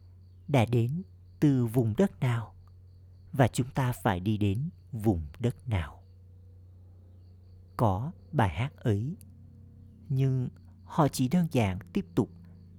đã 0.48 0.64
đến 0.64 1.02
từ 1.40 1.66
vùng 1.66 1.94
đất 1.98 2.20
nào 2.20 2.54
và 3.32 3.48
chúng 3.48 3.70
ta 3.70 3.92
phải 3.92 4.20
đi 4.20 4.36
đến 4.36 4.70
vùng 4.92 5.26
đất 5.38 5.68
nào 5.68 6.02
có 7.76 8.12
bài 8.32 8.48
hát 8.48 8.76
ấy, 8.76 9.16
nhưng 10.08 10.48
họ 10.84 11.08
chỉ 11.08 11.28
đơn 11.28 11.46
giản 11.50 11.78
tiếp 11.92 12.06
tục 12.14 12.30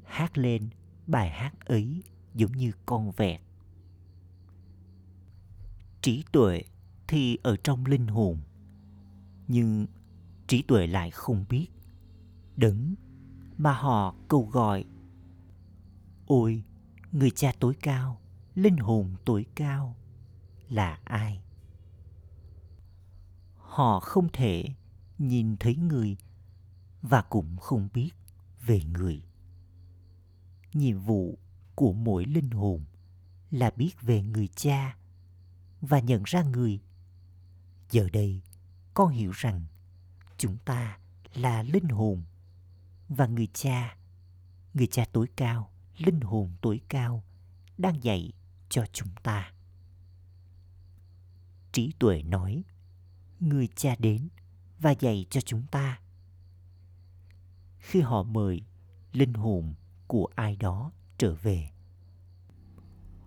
hát 0.03 0.37
lên 0.37 0.69
bài 1.07 1.29
hát 1.29 1.65
ấy 1.65 2.03
giống 2.35 2.51
như 2.51 2.71
con 2.85 3.11
vẹt. 3.11 3.41
Trí 6.01 6.23
tuệ 6.31 6.63
thì 7.07 7.37
ở 7.43 7.55
trong 7.63 7.85
linh 7.85 8.07
hồn, 8.07 8.39
nhưng 9.47 9.87
trí 10.47 10.61
tuệ 10.61 10.87
lại 10.87 11.11
không 11.11 11.45
biết. 11.49 11.67
Đấng 12.55 12.95
mà 13.57 13.73
họ 13.73 14.15
cầu 14.27 14.49
gọi, 14.51 14.85
ôi, 16.25 16.63
người 17.11 17.31
cha 17.31 17.53
tối 17.59 17.75
cao, 17.81 18.21
linh 18.55 18.77
hồn 18.77 19.15
tối 19.25 19.45
cao, 19.55 19.95
là 20.69 20.99
ai? 21.03 21.41
Họ 23.57 23.99
không 23.99 24.27
thể 24.33 24.65
nhìn 25.17 25.57
thấy 25.57 25.75
người 25.75 26.17
và 27.01 27.21
cũng 27.21 27.57
không 27.57 27.89
biết 27.93 28.11
về 28.65 28.81
người. 28.83 29.23
Nhiệm 30.73 30.99
vụ 30.99 31.37
của 31.75 31.93
mỗi 31.93 32.25
linh 32.25 32.49
hồn 32.49 32.83
là 33.51 33.71
biết 33.75 34.01
về 34.01 34.21
người 34.21 34.47
cha 34.47 34.97
và 35.81 35.99
nhận 35.99 36.23
ra 36.25 36.43
người. 36.43 36.81
Giờ 37.91 38.09
đây, 38.13 38.41
con 38.93 39.09
hiểu 39.09 39.31
rằng 39.31 39.65
chúng 40.37 40.57
ta 40.57 40.97
là 41.33 41.63
linh 41.63 41.89
hồn 41.89 42.23
và 43.09 43.27
người 43.27 43.47
cha 43.53 43.97
người 44.73 44.87
cha 44.87 45.05
tối 45.11 45.27
cao, 45.35 45.71
linh 45.97 46.21
hồn 46.21 46.51
tối 46.61 46.81
cao 46.89 47.23
đang 47.77 48.03
dạy 48.03 48.31
cho 48.69 48.85
chúng 48.93 49.09
ta. 49.23 49.53
Trí 51.71 51.93
tuệ 51.99 52.23
nói, 52.23 52.63
người 53.39 53.67
cha 53.75 53.95
đến 53.99 54.29
và 54.79 54.91
dạy 54.91 55.25
cho 55.29 55.41
chúng 55.41 55.67
ta. 55.71 55.99
Khi 57.79 58.01
họ 58.01 58.23
mời 58.23 58.61
linh 59.11 59.33
hồn 59.33 59.73
của 60.07 60.27
ai 60.35 60.55
đó 60.55 60.91
trở 61.23 61.35
về. 61.35 61.69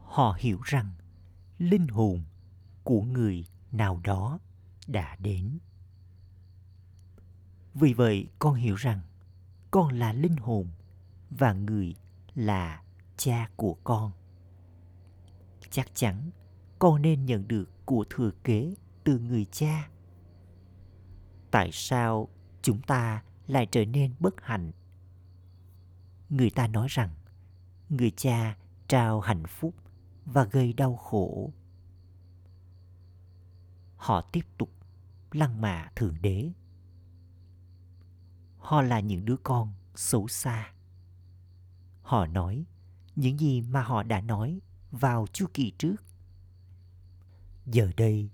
Họ 0.03 0.37
hiểu 0.39 0.61
rằng 0.65 0.93
linh 1.59 1.89
hồn 1.89 2.25
của 2.85 3.03
người 3.03 3.45
nào 3.73 4.01
đó 4.05 4.39
đã 4.87 5.17
đến. 5.17 5.59
Vì 7.75 7.93
vậy, 7.95 8.29
con 8.39 8.55
hiểu 8.55 8.75
rằng 8.75 9.01
con 9.71 9.93
là 9.93 10.13
linh 10.13 10.37
hồn 10.37 10.69
và 11.31 11.53
người 11.53 11.95
là 12.35 12.83
cha 13.17 13.51
của 13.57 13.77
con. 13.85 14.13
Chắc 15.71 15.95
chắn 15.95 16.31
con 16.79 17.03
nên 17.03 17.27
nhận 17.27 17.49
được 17.49 17.71
của 17.87 18.05
thừa 18.11 18.31
kế 18.45 18.75
từ 19.05 19.19
người 19.19 19.45
cha. 19.45 19.89
Tại 21.51 21.71
sao 21.73 22.29
chúng 22.63 22.83
ta 22.83 23.23
lại 23.47 23.67
trở 23.71 23.85
nên 23.85 24.15
bất 24.19 24.35
hạnh? 24.43 24.73
Người 26.29 26.51
ta 26.51 26.67
nói 26.67 26.87
rằng 26.91 27.11
người 27.89 28.13
cha 28.17 28.57
trao 28.89 29.21
hạnh 29.21 29.47
phúc 29.47 29.75
và 30.25 30.45
gây 30.45 30.73
đau 30.73 30.97
khổ. 30.97 31.53
Họ 33.97 34.21
tiếp 34.21 34.47
tục 34.59 34.71
lăng 35.31 35.61
mạ 35.61 35.91
thượng 35.97 36.23
đế. 36.23 36.51
Họ 38.59 38.83
là 38.83 39.01
những 39.01 39.25
đứa 39.25 39.37
con 39.37 39.73
xấu 39.95 40.29
xa. 40.29 40.73
Họ 42.03 42.27
nói 42.27 42.65
những 43.17 43.39
gì 43.39 43.61
mà 43.61 43.83
họ 43.83 44.03
đã 44.03 44.21
nói 44.21 44.61
vào 44.91 45.27
chu 45.33 45.47
kỳ 45.55 45.73
trước. 45.79 45.97
Giờ 47.67 47.91
đây, 47.97 48.31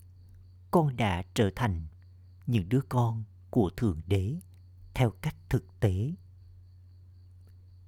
con 0.71 0.97
đã 0.97 1.23
trở 1.35 1.51
thành 1.57 1.87
những 2.47 2.69
đứa 2.69 2.81
con 2.89 3.25
của 3.51 3.71
thượng 3.77 4.01
đế 4.07 4.37
theo 4.95 5.11
cách 5.11 5.37
thực 5.49 5.81
tế. 5.81 6.13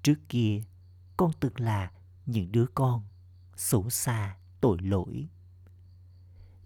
Trước 0.03 0.19
kia 0.29 0.63
con 1.17 1.31
từng 1.41 1.61
là 1.61 1.93
những 2.27 2.53
đứa 2.53 2.67
con 2.75 3.03
xấu 3.57 3.91
xa, 3.91 4.37
tội 4.61 4.79
lỗi. 4.81 5.29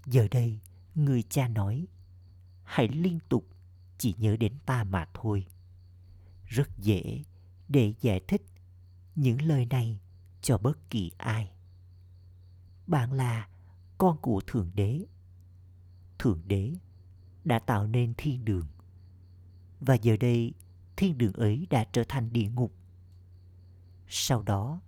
Giờ 0.07 0.29
đây, 0.31 0.61
người 0.95 1.23
cha 1.23 1.49
nói, 1.49 1.87
hãy 2.65 2.89
liên 2.89 3.19
tục 3.29 3.47
chỉ 3.99 4.15
nhớ 4.19 4.37
đến 4.37 4.53
ta 4.67 4.85
mà 4.85 5.09
thôi. 5.15 5.47
Rất 6.47 6.79
dễ 6.79 7.23
để 7.69 7.95
giải 8.01 8.21
thích 8.29 8.43
những 9.15 9.43
lời 9.43 9.67
này 9.67 10.01
cho 10.43 10.59
bất 10.59 10.91
kỳ 10.91 11.11
ai. 11.19 11.51
Bạn 12.87 13.13
là 13.13 13.49
con 13.99 14.19
của 14.23 14.41
thượng 14.47 14.71
đế. 14.75 15.05
Thượng 16.19 16.43
đế 16.47 16.75
đã 17.45 17.59
tạo 17.59 17.87
nên 17.87 18.15
thiên 18.17 18.45
đường. 18.45 18.67
Và 19.81 19.95
giờ 19.95 20.17
đây, 20.17 20.53
thiên 20.97 21.19
đường 21.19 21.33
ấy 21.33 21.67
đã 21.71 21.85
trở 21.93 22.05
thành 22.09 22.33
địa 22.33 22.49
ngục 22.49 22.73
sau 24.09 24.43
đó 24.43 24.81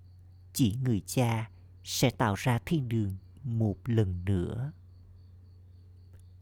chỉ 0.53 0.77
người 0.83 1.03
cha 1.07 1.51
sẽ 1.85 2.11
tạo 2.11 2.35
ra 2.35 2.59
thiên 2.67 2.89
đường 2.89 3.17
một 3.45 3.77
lần 3.85 4.25
nữa. 4.25 4.73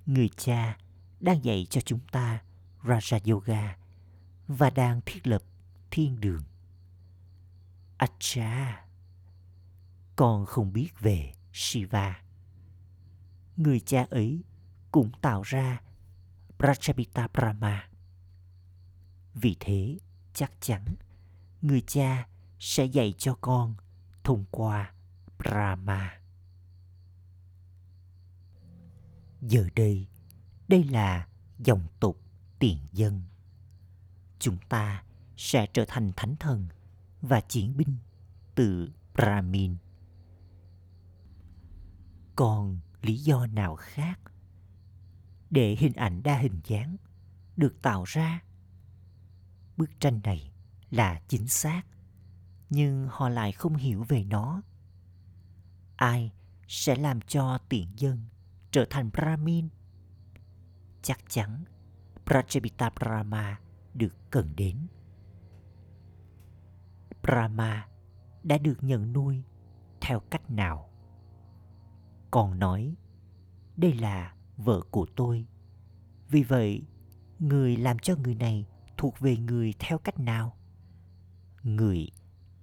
Người 0.07 0.29
cha 0.37 0.79
đang 1.21 1.45
dạy 1.45 1.67
cho 1.71 1.81
chúng 1.81 2.01
ta 2.13 2.43
raja 2.83 3.33
yoga 3.33 3.77
và 4.47 4.71
đang 4.71 5.01
thiết 5.07 5.27
lập 5.27 5.43
thiên 5.91 6.21
đường. 6.21 6.43
Acha 7.97 8.85
con 10.17 10.47
không 10.47 10.73
biết 10.73 10.91
về 11.01 11.33
shiva. 11.53 12.23
Người 13.57 13.81
cha 13.81 14.07
ấy 14.11 14.45
cũng 14.91 15.11
tạo 15.21 15.43
ra 15.43 15.81
Prajapita 16.59 17.29
Brahma. 17.35 17.89
Vì 19.35 19.57
thế, 19.61 19.99
chắc 20.35 20.53
chắn 20.61 20.85
người 21.63 21.81
cha 21.87 22.29
sẽ 22.59 22.85
dạy 22.85 23.15
cho 23.19 23.35
con 23.41 23.75
thông 24.25 24.45
qua 24.51 24.93
Brahma. 25.39 26.21
Giờ 29.43 29.69
đây, 29.75 30.07
đây 30.69 30.85
là 30.85 31.29
dòng 31.59 31.87
tục 32.01 32.21
tiền 32.59 32.79
dân. 32.93 33.23
Chúng 34.39 34.57
ta 34.69 35.03
sẽ 35.37 35.67
trở 35.73 35.85
thành 35.89 36.13
thánh 36.17 36.37
thần 36.37 36.69
và 37.21 37.41
chiến 37.41 37.77
binh 37.77 37.97
từ 38.55 38.91
Brahmin. 39.15 39.77
Còn 42.37 42.81
lý 43.03 43.17
do 43.17 43.47
nào 43.47 43.77
khác 43.77 44.21
để 45.51 45.77
hình 45.79 45.93
ảnh 45.93 46.23
đa 46.23 46.39
hình 46.39 46.61
dáng 46.65 46.97
được 47.57 47.83
tạo 47.83 48.05
ra 48.05 48.43
bức 49.77 50.01
tranh 50.01 50.21
này 50.25 50.53
là 50.91 51.23
chính 51.29 51.49
xác 51.49 51.83
nhưng 52.71 53.09
họ 53.11 53.29
lại 53.29 53.53
không 53.53 53.77
hiểu 53.77 54.05
về 54.09 54.25
nó. 54.25 54.63
Ai 55.97 56.33
sẽ 56.69 56.97
làm 56.97 57.21
cho 57.21 57.59
tiện 57.69 57.89
dân 57.97 58.25
trở 58.71 58.85
thành 58.91 59.11
brahmin? 59.13 59.69
Chắc 61.03 61.19
chắn 61.29 61.65
prajapita 62.27 62.91
brahma 63.01 63.61
được 63.95 64.31
cần 64.31 64.53
đến. 64.57 64.77
Brahma 67.23 67.89
đã 68.43 68.59
được 68.59 68.85
nhận 68.85 69.13
nuôi 69.13 69.45
theo 70.01 70.21
cách 70.21 70.51
nào? 70.51 70.91
Còn 72.31 72.59
nói, 72.59 72.95
đây 73.77 73.95
là 73.95 74.35
vợ 74.57 74.81
của 74.91 75.07
tôi. 75.17 75.47
Vì 76.29 76.43
vậy, 76.43 76.83
người 77.39 77.77
làm 77.77 77.99
cho 77.99 78.17
người 78.17 78.35
này 78.35 78.67
thuộc 78.97 79.21
về 79.21 79.37
người 79.37 79.75
theo 79.79 79.99
cách 79.99 80.19
nào? 80.19 80.57
Người 81.63 82.11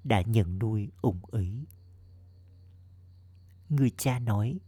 đã 0.06 0.22
nhận 0.22 0.60
nuôi 0.60 0.92
ủng 1.02 1.22
ý. 1.32 1.66
người 3.70 3.92
cha 3.98 4.20
nói 4.20 4.60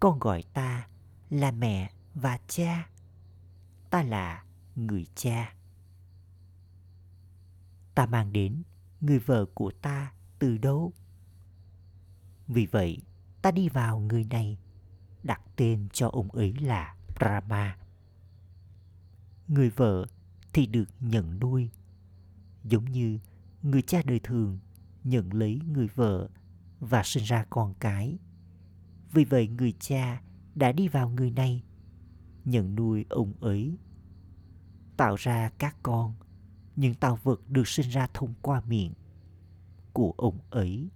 con 0.00 0.18
gọi 0.18 0.42
ta 0.52 0.88
là 1.30 1.50
mẹ 1.50 1.90
và 2.14 2.38
cha 2.48 2.90
ta 3.90 4.02
là 4.02 4.44
người 4.76 5.06
cha 5.14 5.54
ta 7.94 8.06
mang 8.06 8.32
đến 8.32 8.62
người 9.00 9.18
vợ 9.18 9.46
của 9.54 9.70
ta 9.82 10.12
từ 10.38 10.58
đâu 10.58 10.92
vì 12.46 12.66
vậy 12.66 13.02
ta 13.42 13.50
đi 13.50 13.68
vào 13.68 14.00
người 14.00 14.24
này 14.24 14.58
đặt 15.22 15.40
tên 15.56 15.88
cho 15.92 16.08
ông 16.08 16.30
ấy 16.30 16.54
là 16.60 16.94
Brahma. 17.18 17.78
Người 19.48 19.70
vợ 19.70 20.06
thì 20.52 20.66
được 20.66 20.88
nhận 21.00 21.40
nuôi, 21.40 21.70
giống 22.64 22.84
như 22.84 23.18
người 23.70 23.82
cha 23.82 24.02
đời 24.04 24.20
thường 24.22 24.58
nhận 25.04 25.34
lấy 25.34 25.60
người 25.66 25.88
vợ 25.94 26.28
và 26.80 27.02
sinh 27.04 27.24
ra 27.24 27.44
con 27.50 27.74
cái. 27.80 28.18
Vì 29.12 29.24
vậy 29.24 29.48
người 29.48 29.72
cha 29.80 30.22
đã 30.54 30.72
đi 30.72 30.88
vào 30.88 31.08
người 31.08 31.30
này, 31.30 31.62
nhận 32.44 32.74
nuôi 32.74 33.04
ông 33.08 33.32
ấy, 33.40 33.78
tạo 34.96 35.14
ra 35.14 35.50
các 35.58 35.76
con, 35.82 36.14
những 36.76 36.94
tạo 36.94 37.18
vật 37.22 37.40
được 37.48 37.68
sinh 37.68 37.88
ra 37.88 38.08
thông 38.14 38.34
qua 38.42 38.60
miệng 38.60 38.92
của 39.92 40.14
ông 40.16 40.38
ấy. 40.50 40.90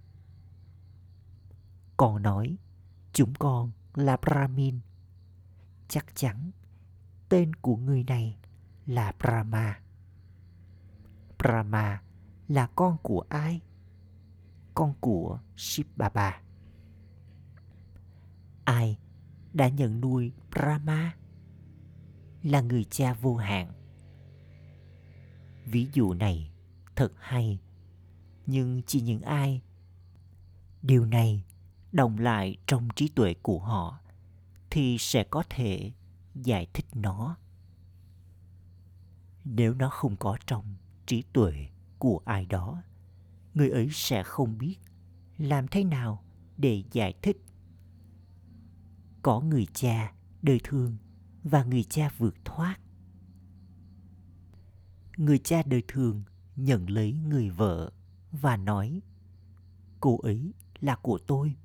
Con 1.97 2.21
nói, 2.21 2.57
chúng 3.13 3.33
con 3.39 3.71
là 3.93 4.17
Brahmin. 4.17 4.79
Chắc 5.87 6.05
chắn 6.15 6.51
tên 7.29 7.55
của 7.55 7.75
người 7.75 8.03
này 8.03 8.37
là 8.85 9.13
Brahma. 9.19 9.79
Brahma 11.39 12.01
là 12.47 12.67
con 12.75 12.97
của 13.03 13.23
ai? 13.29 13.61
Con 14.73 14.93
của 14.99 15.39
Shiv 15.57 15.87
Baba. 15.95 16.41
Ai 18.65 18.97
đã 19.53 19.67
nhận 19.67 20.01
nuôi 20.01 20.31
Brahma? 20.51 21.15
Là 22.43 22.61
người 22.61 22.83
cha 22.83 23.13
vô 23.13 23.35
hạn. 23.35 23.73
Ví 25.65 25.87
dụ 25.93 26.13
này 26.13 26.51
thật 26.95 27.11
hay, 27.19 27.59
nhưng 28.45 28.81
chỉ 28.87 29.01
những 29.01 29.21
ai 29.21 29.61
điều 30.81 31.05
này 31.05 31.43
đồng 31.91 32.17
lại 32.17 32.57
trong 32.67 32.87
trí 32.95 33.07
tuệ 33.07 33.33
của 33.33 33.59
họ 33.59 33.99
thì 34.69 34.97
sẽ 34.99 35.23
có 35.23 35.43
thể 35.49 35.91
giải 36.35 36.67
thích 36.73 36.85
nó 36.93 37.37
nếu 39.43 39.73
nó 39.73 39.89
không 39.89 40.15
có 40.15 40.37
trong 40.45 40.75
trí 41.05 41.23
tuệ 41.33 41.67
của 41.97 42.21
ai 42.25 42.45
đó. 42.45 42.83
Người 43.53 43.69
ấy 43.69 43.89
sẽ 43.91 44.23
không 44.23 44.57
biết 44.57 44.77
làm 45.37 45.67
thế 45.67 45.83
nào 45.83 46.23
để 46.57 46.83
giải 46.91 47.13
thích. 47.21 47.37
Có 49.21 49.41
người 49.41 49.65
cha 49.73 50.13
đời 50.41 50.59
thường 50.63 50.97
và 51.43 51.63
người 51.63 51.83
cha 51.83 52.09
vượt 52.17 52.35
thoát. 52.45 52.79
Người 55.17 55.39
cha 55.39 55.63
đời 55.65 55.83
thường 55.87 56.23
nhận 56.55 56.89
lấy 56.89 57.13
người 57.13 57.49
vợ 57.49 57.91
và 58.31 58.57
nói, 58.57 59.01
cô 59.99 60.17
ấy 60.17 60.53
là 60.79 60.95
của 60.95 61.19
tôi. 61.27 61.55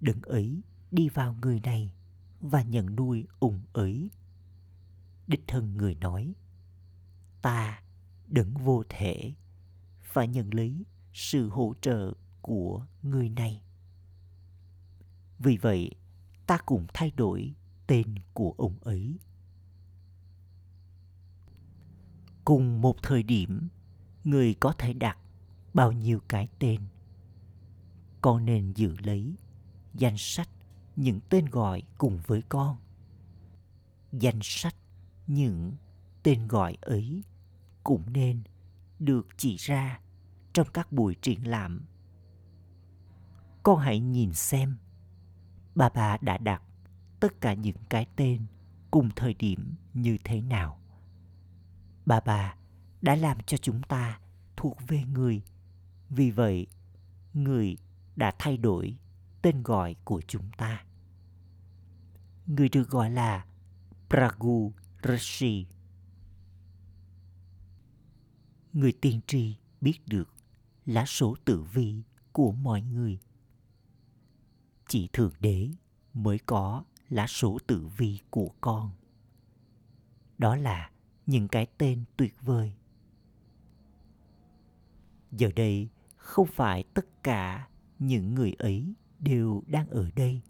Đấng 0.00 0.22
ấy 0.22 0.62
đi 0.90 1.08
vào 1.08 1.36
người 1.42 1.60
này 1.60 1.94
và 2.40 2.62
nhận 2.62 2.96
nuôi 2.96 3.26
ủng 3.40 3.60
ấy. 3.72 4.10
Đích 5.26 5.44
thân 5.46 5.76
người 5.76 5.94
nói, 5.94 6.34
ta 7.42 7.82
đấng 8.30 8.54
vô 8.54 8.82
thể, 8.88 9.32
và 10.12 10.24
nhận 10.24 10.54
lấy 10.54 10.84
sự 11.12 11.48
hỗ 11.48 11.74
trợ 11.80 12.12
của 12.40 12.86
người 13.02 13.28
này. 13.28 13.62
Vì 15.38 15.56
vậy, 15.56 15.90
ta 16.46 16.58
cùng 16.66 16.86
thay 16.94 17.10
đổi 17.10 17.54
tên 17.86 18.14
của 18.34 18.54
ông 18.58 18.78
ấy. 18.80 19.18
Cùng 22.44 22.80
một 22.80 23.02
thời 23.02 23.22
điểm, 23.22 23.68
người 24.24 24.54
có 24.54 24.72
thể 24.78 24.92
đặt 24.92 25.18
bao 25.74 25.92
nhiêu 25.92 26.20
cái 26.28 26.48
tên, 26.58 26.80
con 28.20 28.44
nên 28.44 28.72
giữ 28.72 28.96
lấy 28.98 29.34
danh 29.94 30.18
sách 30.18 30.48
những 30.96 31.20
tên 31.28 31.46
gọi 31.46 31.82
cùng 31.98 32.20
với 32.26 32.42
con. 32.48 32.76
Danh 34.12 34.38
sách 34.42 34.74
những 35.26 35.72
tên 36.22 36.48
gọi 36.48 36.76
ấy 36.80 37.22
cũng 37.84 38.12
nên 38.12 38.42
được 38.98 39.26
chỉ 39.36 39.56
ra 39.56 40.00
trong 40.52 40.66
các 40.72 40.92
buổi 40.92 41.16
triển 41.22 41.48
lãm. 41.48 41.86
Con 43.62 43.78
hãy 43.78 44.00
nhìn 44.00 44.32
xem, 44.32 44.76
bà 45.74 45.88
bà 45.88 46.16
đã 46.20 46.38
đặt 46.38 46.62
tất 47.20 47.40
cả 47.40 47.54
những 47.54 47.76
cái 47.88 48.06
tên 48.16 48.46
cùng 48.90 49.10
thời 49.16 49.34
điểm 49.34 49.74
như 49.94 50.18
thế 50.24 50.40
nào. 50.40 50.80
Bà 52.06 52.20
bà 52.20 52.54
đã 53.02 53.16
làm 53.16 53.38
cho 53.46 53.56
chúng 53.56 53.82
ta 53.82 54.20
thuộc 54.56 54.76
về 54.88 55.04
người. 55.04 55.42
Vì 56.08 56.30
vậy, 56.30 56.66
người 57.34 57.76
đã 58.16 58.32
thay 58.38 58.56
đổi 58.56 58.96
tên 59.42 59.62
gọi 59.62 59.96
của 60.04 60.22
chúng 60.26 60.50
ta. 60.56 60.84
Người 62.46 62.68
được 62.68 62.88
gọi 62.88 63.10
là 63.10 63.44
pragu 64.08 64.72
rishi 65.02 65.66
người 68.72 68.92
tiên 68.92 69.20
tri 69.26 69.56
biết 69.80 69.98
được 70.06 70.28
lá 70.86 71.06
số 71.06 71.36
tử 71.44 71.62
vi 71.62 72.02
của 72.32 72.52
mọi 72.52 72.82
người. 72.82 73.18
Chỉ 74.88 75.08
thượng 75.12 75.32
đế 75.40 75.70
mới 76.14 76.38
có 76.38 76.84
lá 77.08 77.26
số 77.26 77.58
tử 77.66 77.88
vi 77.96 78.18
của 78.30 78.50
con. 78.60 78.90
Đó 80.38 80.56
là 80.56 80.90
những 81.26 81.48
cái 81.48 81.66
tên 81.78 82.04
tuyệt 82.16 82.34
vời. 82.40 82.72
Giờ 85.32 85.50
đây 85.56 85.88
không 86.16 86.46
phải 86.46 86.84
tất 86.94 87.22
cả 87.22 87.68
những 87.98 88.34
người 88.34 88.52
ấy 88.58 88.94
đều 89.18 89.62
đang 89.66 89.90
ở 89.90 90.10
đây. 90.16 90.40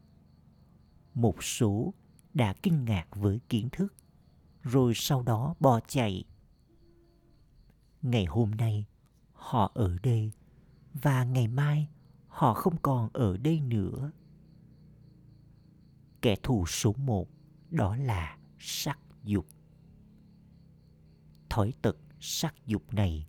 Một 1.15 1.45
số 1.45 1.95
đã 2.35 2.55
kinh 2.63 2.85
ngạc 2.85 3.07
với 3.17 3.41
kiến 3.49 3.69
thức, 3.73 3.95
rồi 4.63 4.93
sau 4.97 5.23
đó 5.23 5.55
bỏ 5.61 5.81
chạy 5.81 6.25
ngày 8.03 8.25
hôm 8.25 8.51
nay, 8.51 8.87
họ 9.33 9.71
ở 9.75 9.99
đây, 10.03 10.33
và 11.03 11.25
ngày 11.25 11.49
mai, 11.49 11.89
họ 12.29 12.55
không 12.55 12.77
còn 12.83 13.09
ở 13.13 13.37
đây 13.37 13.61
nữa. 13.61 14.11
Kẻ 16.23 16.37
thù 16.43 16.67
số 16.67 16.93
một 16.93 17.29
đó 17.71 17.97
là 17.97 18.39
sắc 18.59 18.99
dục. 19.25 19.47
Thói 21.51 21.73
tật 21.83 21.97
sắc 22.21 22.67
dục 22.67 22.95
này 22.95 23.27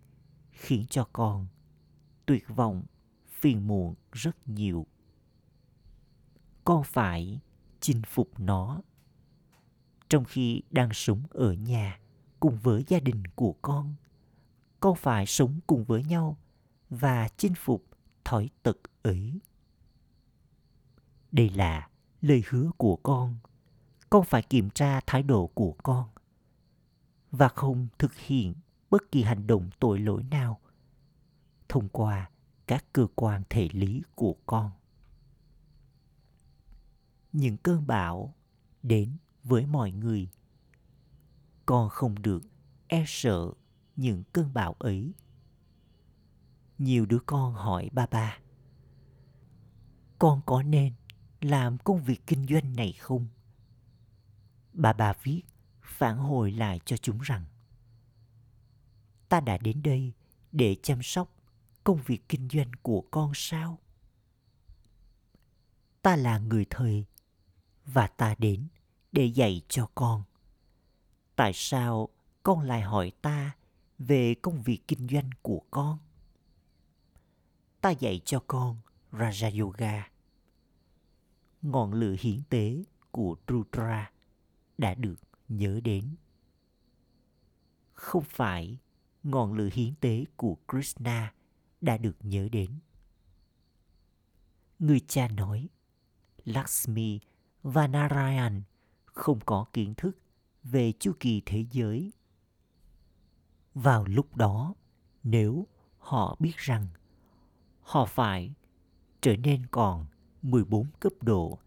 khiến 0.50 0.86
cho 0.90 1.08
con 1.12 1.46
tuyệt 2.26 2.44
vọng, 2.48 2.82
phiền 3.28 3.66
muộn 3.66 3.94
rất 4.12 4.48
nhiều. 4.48 4.86
Con 6.64 6.82
phải 6.84 7.40
chinh 7.80 8.02
phục 8.06 8.40
nó. 8.40 8.82
Trong 10.08 10.24
khi 10.24 10.62
đang 10.70 10.88
sống 10.92 11.22
ở 11.30 11.52
nhà 11.52 12.00
cùng 12.40 12.58
với 12.58 12.84
gia 12.88 13.00
đình 13.00 13.22
của 13.34 13.52
con 13.62 13.94
con 14.82 14.96
phải 14.96 15.26
sống 15.26 15.60
cùng 15.66 15.84
với 15.84 16.04
nhau 16.04 16.36
và 16.90 17.28
chinh 17.36 17.54
phục 17.54 17.84
thói 18.24 18.50
tật 18.62 18.76
ấy? 19.02 19.40
Đây 21.32 21.50
là 21.50 21.88
lời 22.20 22.42
hứa 22.48 22.70
của 22.76 22.96
con. 22.96 23.36
Con 24.10 24.24
phải 24.24 24.42
kiểm 24.42 24.70
tra 24.70 25.00
thái 25.06 25.22
độ 25.22 25.46
của 25.54 25.74
con 25.82 26.08
và 27.30 27.48
không 27.48 27.88
thực 27.98 28.14
hiện 28.14 28.54
bất 28.90 29.10
kỳ 29.12 29.22
hành 29.22 29.46
động 29.46 29.70
tội 29.80 29.98
lỗi 29.98 30.22
nào 30.22 30.60
thông 31.68 31.88
qua 31.88 32.30
các 32.66 32.84
cơ 32.92 33.06
quan 33.14 33.42
thể 33.50 33.68
lý 33.72 34.02
của 34.14 34.36
con. 34.46 34.70
Những 37.32 37.56
cơn 37.56 37.86
bão 37.86 38.34
đến 38.82 39.16
với 39.44 39.66
mọi 39.66 39.92
người. 39.92 40.28
Con 41.66 41.88
không 41.88 42.22
được 42.22 42.42
e 42.88 43.04
sợ 43.06 43.52
những 43.96 44.22
cơn 44.32 44.54
bão 44.54 44.72
ấy. 44.78 45.12
Nhiều 46.78 47.06
đứa 47.06 47.18
con 47.26 47.54
hỏi 47.54 47.90
ba 47.92 48.06
ba, 48.06 48.38
con 50.18 50.40
có 50.46 50.62
nên 50.62 50.92
làm 51.40 51.78
công 51.78 52.02
việc 52.02 52.26
kinh 52.26 52.46
doanh 52.46 52.76
này 52.76 52.92
không? 52.92 53.26
Bà 54.72 54.92
bà 54.92 55.12
viết, 55.22 55.42
phản 55.82 56.18
hồi 56.18 56.52
lại 56.52 56.80
cho 56.84 56.96
chúng 56.96 57.20
rằng, 57.20 57.44
ta 59.28 59.40
đã 59.40 59.58
đến 59.58 59.82
đây 59.82 60.12
để 60.52 60.76
chăm 60.82 61.02
sóc 61.02 61.36
công 61.84 62.02
việc 62.06 62.28
kinh 62.28 62.48
doanh 62.48 62.70
của 62.82 63.04
con 63.10 63.32
sao? 63.34 63.78
Ta 66.02 66.16
là 66.16 66.38
người 66.38 66.66
thầy 66.70 67.06
và 67.86 68.06
ta 68.06 68.34
đến 68.38 68.68
để 69.12 69.24
dạy 69.24 69.62
cho 69.68 69.88
con. 69.94 70.22
Tại 71.36 71.52
sao 71.54 72.08
con 72.42 72.60
lại 72.60 72.82
hỏi 72.82 73.12
ta 73.22 73.56
về 74.06 74.34
công 74.34 74.62
việc 74.62 74.88
kinh 74.88 75.08
doanh 75.08 75.30
của 75.42 75.62
con 75.70 75.98
ta 77.80 77.90
dạy 77.90 78.20
cho 78.24 78.44
con 78.46 78.76
raja 79.12 79.60
yoga 79.62 80.08
ngọn 81.62 81.92
lửa 81.92 82.14
hiến 82.18 82.42
tế 82.48 82.84
của 83.10 83.36
Rudra 83.48 84.10
đã 84.78 84.94
được 84.94 85.20
nhớ 85.48 85.80
đến. 85.84 86.16
Không 87.94 88.24
phải 88.24 88.78
ngọn 89.22 89.52
lửa 89.52 89.68
hiến 89.72 89.94
tế 90.00 90.24
của 90.36 90.56
Krishna 90.68 91.34
đã 91.80 91.96
được 91.96 92.16
nhớ 92.20 92.48
đến. 92.52 92.70
Người 94.78 95.00
cha 95.00 95.28
nói, 95.28 95.68
Lakshmi 96.44 97.20
và 97.62 97.86
Narayan 97.86 98.62
không 99.04 99.40
có 99.46 99.66
kiến 99.72 99.94
thức 99.94 100.18
về 100.62 100.92
chu 100.92 101.12
kỳ 101.20 101.42
thế 101.46 101.64
giới. 101.70 102.12
Vào 103.74 104.04
lúc 104.04 104.36
đó, 104.36 104.74
nếu 105.22 105.66
họ 105.98 106.36
biết 106.40 106.56
rằng 106.56 106.86
họ 107.80 108.04
phải 108.04 108.54
trở 109.20 109.36
nên 109.36 109.66
còn 109.66 110.06
14 110.42 110.86
cấp 111.00 111.12
độ 111.20 111.58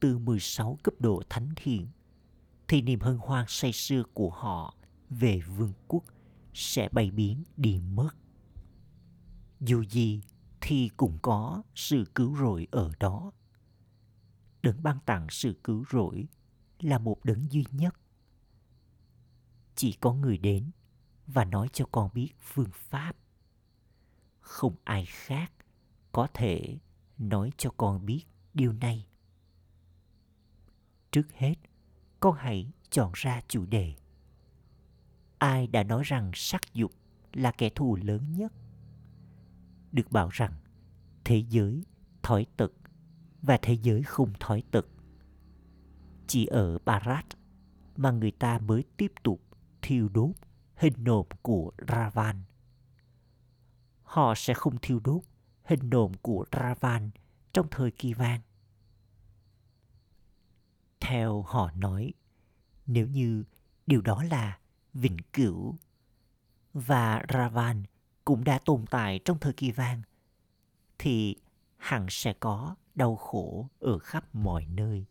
từ 0.00 0.18
16 0.18 0.78
cấp 0.82 0.94
độ 0.98 1.22
thánh 1.30 1.48
thiện 1.56 1.88
thì 2.68 2.82
niềm 2.82 3.00
hân 3.00 3.16
hoan 3.16 3.44
say 3.48 3.72
sưa 3.72 4.02
của 4.14 4.30
họ 4.30 4.74
về 5.10 5.40
vương 5.40 5.72
quốc 5.88 6.04
sẽ 6.54 6.88
bay 6.92 7.10
biến 7.10 7.44
đi 7.56 7.80
mất. 7.80 8.10
Dù 9.60 9.84
gì 9.84 10.22
thì 10.60 10.90
cũng 10.96 11.18
có 11.22 11.62
sự 11.74 12.04
cứu 12.14 12.36
rỗi 12.36 12.66
ở 12.70 12.90
đó. 13.00 13.32
đấng 14.62 14.82
ban 14.82 14.98
tặng 15.06 15.26
sự 15.30 15.54
cứu 15.64 15.84
rỗi 15.92 16.26
là 16.80 16.98
một 16.98 17.24
đấng 17.24 17.52
duy 17.52 17.64
nhất 17.72 17.94
chỉ 19.74 19.92
có 19.92 20.14
người 20.14 20.38
đến 20.38 20.70
và 21.26 21.44
nói 21.44 21.68
cho 21.72 21.84
con 21.92 22.10
biết 22.14 22.30
phương 22.40 22.70
pháp. 22.72 23.16
Không 24.40 24.74
ai 24.84 25.04
khác 25.06 25.52
có 26.12 26.28
thể 26.34 26.78
nói 27.18 27.50
cho 27.56 27.70
con 27.76 28.06
biết 28.06 28.24
điều 28.54 28.72
này. 28.72 29.06
Trước 31.12 31.32
hết, 31.32 31.54
con 32.20 32.36
hãy 32.38 32.72
chọn 32.90 33.12
ra 33.14 33.40
chủ 33.48 33.66
đề. 33.66 33.94
Ai 35.38 35.66
đã 35.66 35.82
nói 35.82 36.02
rằng 36.04 36.30
sắc 36.34 36.74
dục 36.74 36.92
là 37.32 37.52
kẻ 37.52 37.70
thù 37.70 37.96
lớn 38.02 38.32
nhất? 38.32 38.52
Được 39.92 40.12
bảo 40.12 40.28
rằng 40.32 40.52
thế 41.24 41.44
giới 41.48 41.84
thói 42.22 42.46
tật 42.56 42.72
và 43.42 43.58
thế 43.62 43.74
giới 43.74 44.02
không 44.02 44.32
thói 44.40 44.62
tật. 44.70 44.86
Chỉ 46.26 46.46
ở 46.46 46.78
Barat 46.78 47.26
mà 47.96 48.10
người 48.10 48.30
ta 48.30 48.58
mới 48.58 48.84
tiếp 48.96 49.12
tục 49.22 49.40
thiêu 49.82 50.08
đốt 50.08 50.30
hình 50.76 50.94
nộm 50.96 51.26
của 51.42 51.72
Ravan. 51.88 52.42
Họ 54.02 54.34
sẽ 54.36 54.54
không 54.54 54.76
thiêu 54.82 55.00
đốt 55.04 55.22
hình 55.64 55.90
nộm 55.90 56.12
của 56.22 56.44
Ravan 56.52 57.10
trong 57.52 57.66
thời 57.70 57.90
kỳ 57.90 58.14
vang. 58.14 58.40
Theo 61.00 61.42
họ 61.42 61.70
nói, 61.70 62.12
nếu 62.86 63.06
như 63.06 63.44
điều 63.86 64.00
đó 64.00 64.22
là 64.22 64.58
vĩnh 64.94 65.16
cửu 65.32 65.76
và 66.72 67.24
Ravan 67.32 67.82
cũng 68.24 68.44
đã 68.44 68.58
tồn 68.64 68.84
tại 68.90 69.20
trong 69.24 69.38
thời 69.38 69.52
kỳ 69.52 69.70
vang, 69.70 70.02
thì 70.98 71.36
hẳn 71.76 72.06
sẽ 72.10 72.32
có 72.32 72.76
đau 72.94 73.16
khổ 73.16 73.68
ở 73.80 73.98
khắp 73.98 74.34
mọi 74.34 74.66
nơi. 74.66 75.06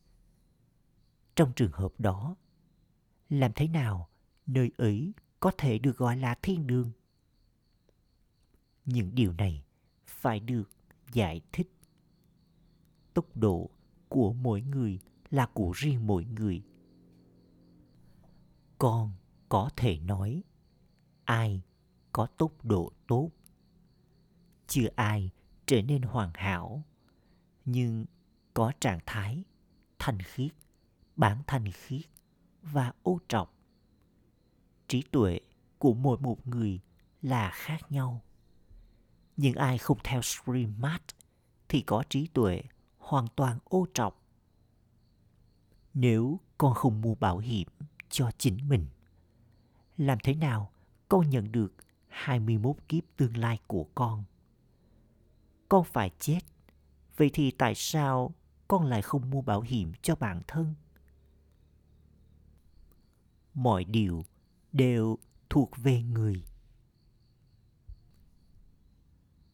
Trong 1.36 1.54
trường 1.56 1.72
hợp 1.72 1.94
đó, 1.98 2.36
làm 3.30 3.52
thế 3.56 3.68
nào 3.68 4.10
nơi 4.46 4.72
ấy 4.78 5.14
có 5.44 5.52
thể 5.58 5.78
được 5.78 5.98
gọi 5.98 6.18
là 6.18 6.36
thiên 6.42 6.68
đường? 6.68 6.92
Những 8.86 9.16
điều 9.16 9.34
này 9.34 9.64
phải 10.06 10.40
được 10.40 10.70
giải 11.14 11.42
thích. 11.52 11.72
Tốc 13.14 13.38
độ 13.38 13.70
của 14.10 14.34
mỗi 14.34 14.62
người 14.62 15.00
là 15.30 15.46
của 15.46 15.72
riêng 15.76 16.08
mỗi 16.08 16.26
người. 16.26 16.64
Con 18.78 19.12
có 19.50 19.70
thể 19.76 20.00
nói 20.00 20.44
ai 21.24 21.62
có 22.12 22.26
tốc 22.26 22.66
độ 22.66 22.92
tốt. 23.08 23.32
Chưa 24.68 24.88
ai 24.96 25.32
trở 25.66 25.82
nên 25.82 26.02
hoàn 26.02 26.32
hảo, 26.34 26.84
nhưng 27.66 28.06
có 28.54 28.72
trạng 28.80 29.00
thái 29.06 29.44
thanh 30.00 30.20
khiết, 30.20 30.52
bản 31.16 31.42
thanh 31.48 31.72
khiết 31.72 32.06
và 32.62 32.94
ô 33.04 33.20
trọng. 33.30 33.53
Trí 34.94 35.02
tuệ 35.02 35.40
của 35.80 35.94
mỗi 35.94 36.18
một 36.18 36.48
người 36.48 36.80
là 37.22 37.52
khác 37.54 37.92
nhau. 37.92 38.22
Nhưng 39.38 39.56
ai 39.56 39.78
không 39.78 39.98
theo 40.04 40.22
Srimad 40.22 41.02
thì 41.70 41.82
có 41.82 42.04
trí 42.10 42.28
tuệ 42.28 42.62
hoàn 42.98 43.28
toàn 43.36 43.60
ô 43.64 43.88
trọc. 43.94 44.22
Nếu 45.94 46.40
con 46.58 46.74
không 46.74 47.02
mua 47.02 47.16
bảo 47.16 47.38
hiểm 47.38 47.68
cho 48.10 48.32
chính 48.38 48.70
mình, 48.70 48.86
làm 49.98 50.18
thế 50.24 50.34
nào 50.34 50.72
con 51.10 51.30
nhận 51.30 51.52
được 51.52 51.74
21 52.08 52.76
kiếp 52.88 53.04
tương 53.18 53.38
lai 53.38 53.60
của 53.68 53.88
con? 53.96 54.24
Con 55.70 55.84
phải 55.84 56.12
chết. 56.20 56.40
Vậy 57.18 57.30
thì 57.34 57.52
tại 57.52 57.76
sao 57.76 58.34
con 58.68 58.86
lại 58.86 59.02
không 59.02 59.30
mua 59.30 59.42
bảo 59.42 59.62
hiểm 59.62 59.92
cho 60.02 60.16
bản 60.16 60.42
thân? 60.48 60.74
Mọi 63.54 63.84
điều 63.84 64.24
đều 64.74 65.18
thuộc 65.50 65.72
về 65.78 66.04
người. 66.04 66.44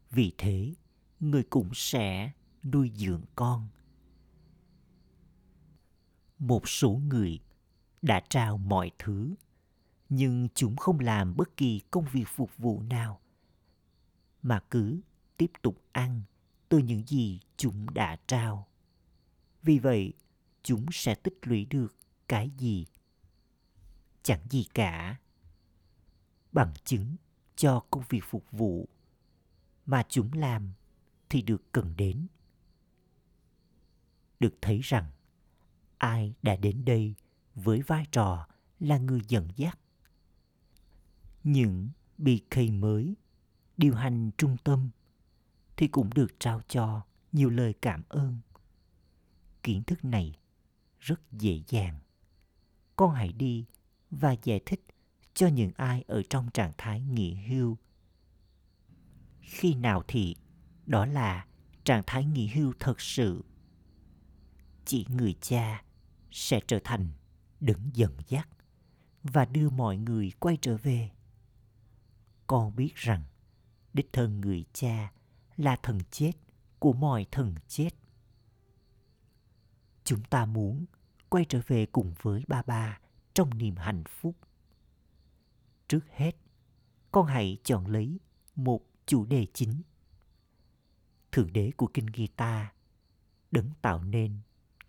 Vì 0.09 0.33
thế, 0.37 0.73
người 1.19 1.43
cũng 1.43 1.69
sẽ 1.73 2.31
nuôi 2.63 2.91
dưỡng 2.95 3.23
con. 3.35 3.67
Một 6.39 6.69
số 6.69 6.91
người 6.91 7.39
đã 8.01 8.21
trao 8.29 8.57
mọi 8.57 8.91
thứ, 8.99 9.35
nhưng 10.09 10.47
chúng 10.55 10.75
không 10.75 10.99
làm 10.99 11.35
bất 11.35 11.57
kỳ 11.57 11.81
công 11.91 12.05
việc 12.11 12.25
phục 12.27 12.57
vụ 12.57 12.81
nào, 12.81 13.21
mà 14.41 14.59
cứ 14.69 15.01
tiếp 15.37 15.51
tục 15.61 15.81
ăn 15.91 16.21
từ 16.69 16.77
những 16.77 17.07
gì 17.07 17.39
chúng 17.57 17.93
đã 17.93 18.17
trao. 18.27 18.67
Vì 19.63 19.79
vậy, 19.79 20.13
chúng 20.63 20.85
sẽ 20.91 21.15
tích 21.15 21.37
lũy 21.43 21.65
được 21.65 21.95
cái 22.27 22.51
gì? 22.57 22.85
Chẳng 24.23 24.41
gì 24.49 24.67
cả. 24.73 25.19
Bằng 26.51 26.73
chứng 26.83 27.15
cho 27.55 27.85
công 27.91 28.03
việc 28.09 28.23
phục 28.29 28.51
vụ 28.51 28.89
mà 29.85 30.03
chúng 30.09 30.33
làm 30.33 30.71
thì 31.29 31.41
được 31.41 31.71
cần 31.71 31.93
đến. 31.97 32.27
Được 34.39 34.55
thấy 34.61 34.79
rằng 34.83 35.11
ai 35.97 36.33
đã 36.41 36.55
đến 36.55 36.85
đây 36.85 37.15
với 37.55 37.81
vai 37.81 38.05
trò 38.11 38.47
là 38.79 38.97
người 38.97 39.21
dẫn 39.27 39.47
dắt. 39.55 39.79
Những 41.43 41.89
BK 42.17 42.57
mới 42.73 43.15
điều 43.77 43.95
hành 43.95 44.31
trung 44.37 44.57
tâm 44.63 44.89
thì 45.77 45.87
cũng 45.87 46.09
được 46.13 46.39
trao 46.39 46.61
cho 46.67 47.01
nhiều 47.31 47.49
lời 47.49 47.73
cảm 47.81 48.03
ơn. 48.09 48.37
Kiến 49.63 49.83
thức 49.83 50.05
này 50.05 50.39
rất 50.99 51.21
dễ 51.31 51.61
dàng. 51.67 51.99
Con 52.95 53.11
hãy 53.11 53.33
đi 53.33 53.65
và 54.11 54.35
giải 54.43 54.59
thích 54.65 54.85
cho 55.33 55.47
những 55.47 55.71
ai 55.75 56.03
ở 56.07 56.23
trong 56.29 56.49
trạng 56.53 56.71
thái 56.77 57.01
nghỉ 57.01 57.33
hưu. 57.33 57.77
Khi 59.41 59.73
nào 59.73 60.03
thì, 60.07 60.35
đó 60.85 61.05
là 61.05 61.45
trạng 61.83 62.03
thái 62.07 62.25
nghỉ 62.25 62.47
hưu 62.47 62.73
thật 62.79 63.01
sự. 63.01 63.43
Chỉ 64.85 65.05
người 65.09 65.35
cha 65.41 65.83
sẽ 66.31 66.59
trở 66.67 66.79
thành 66.83 67.07
đứng 67.59 67.89
dẫn 67.93 68.17
dắt 68.27 68.49
và 69.23 69.45
đưa 69.45 69.69
mọi 69.69 69.97
người 69.97 70.31
quay 70.39 70.57
trở 70.61 70.77
về. 70.77 71.11
Con 72.47 72.75
biết 72.75 72.95
rằng 72.95 73.23
đích 73.93 74.13
thân 74.13 74.41
người 74.41 74.65
cha 74.73 75.11
là 75.57 75.75
thần 75.83 75.99
chết 76.11 76.31
của 76.79 76.93
mọi 76.93 77.25
thần 77.31 77.55
chết. 77.67 77.89
Chúng 80.03 80.23
ta 80.23 80.45
muốn 80.45 80.85
quay 81.29 81.45
trở 81.49 81.61
về 81.67 81.85
cùng 81.85 82.13
với 82.21 82.43
ba 82.47 82.61
ba 82.61 82.99
trong 83.33 83.57
niềm 83.57 83.75
hạnh 83.75 84.03
phúc. 84.07 84.35
Trước 85.87 86.05
hết, 86.11 86.31
con 87.11 87.25
hãy 87.25 87.57
chọn 87.63 87.87
lấy 87.87 88.19
một 88.55 88.81
chủ 89.05 89.25
đề 89.25 89.45
chính. 89.53 89.81
Thượng 91.31 91.53
đế 91.53 91.71
của 91.77 91.87
kinh 91.93 92.05
guitar, 92.05 92.67
đấng 93.51 93.69
tạo 93.81 94.03
nên 94.03 94.39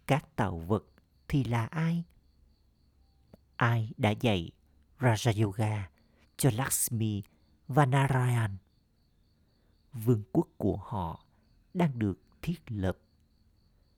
các 0.07 0.37
tạo 0.37 0.59
vật 0.59 0.85
thì 1.29 1.45
là 1.45 1.67
ai? 1.67 2.05
Ai 3.57 3.93
đã 3.97 4.11
dạy 4.11 4.51
Raja 4.99 5.45
Yoga 5.45 5.91
cho 6.37 6.51
Lakshmi 6.55 7.23
và 7.69 7.87
Narayan? 7.87 8.57
vương 9.93 10.23
quốc 10.33 10.49
của 10.57 10.77
họ 10.77 11.25
đang 11.75 11.99
được 11.99 12.21
thiết 12.43 12.61
lập. 12.67 12.99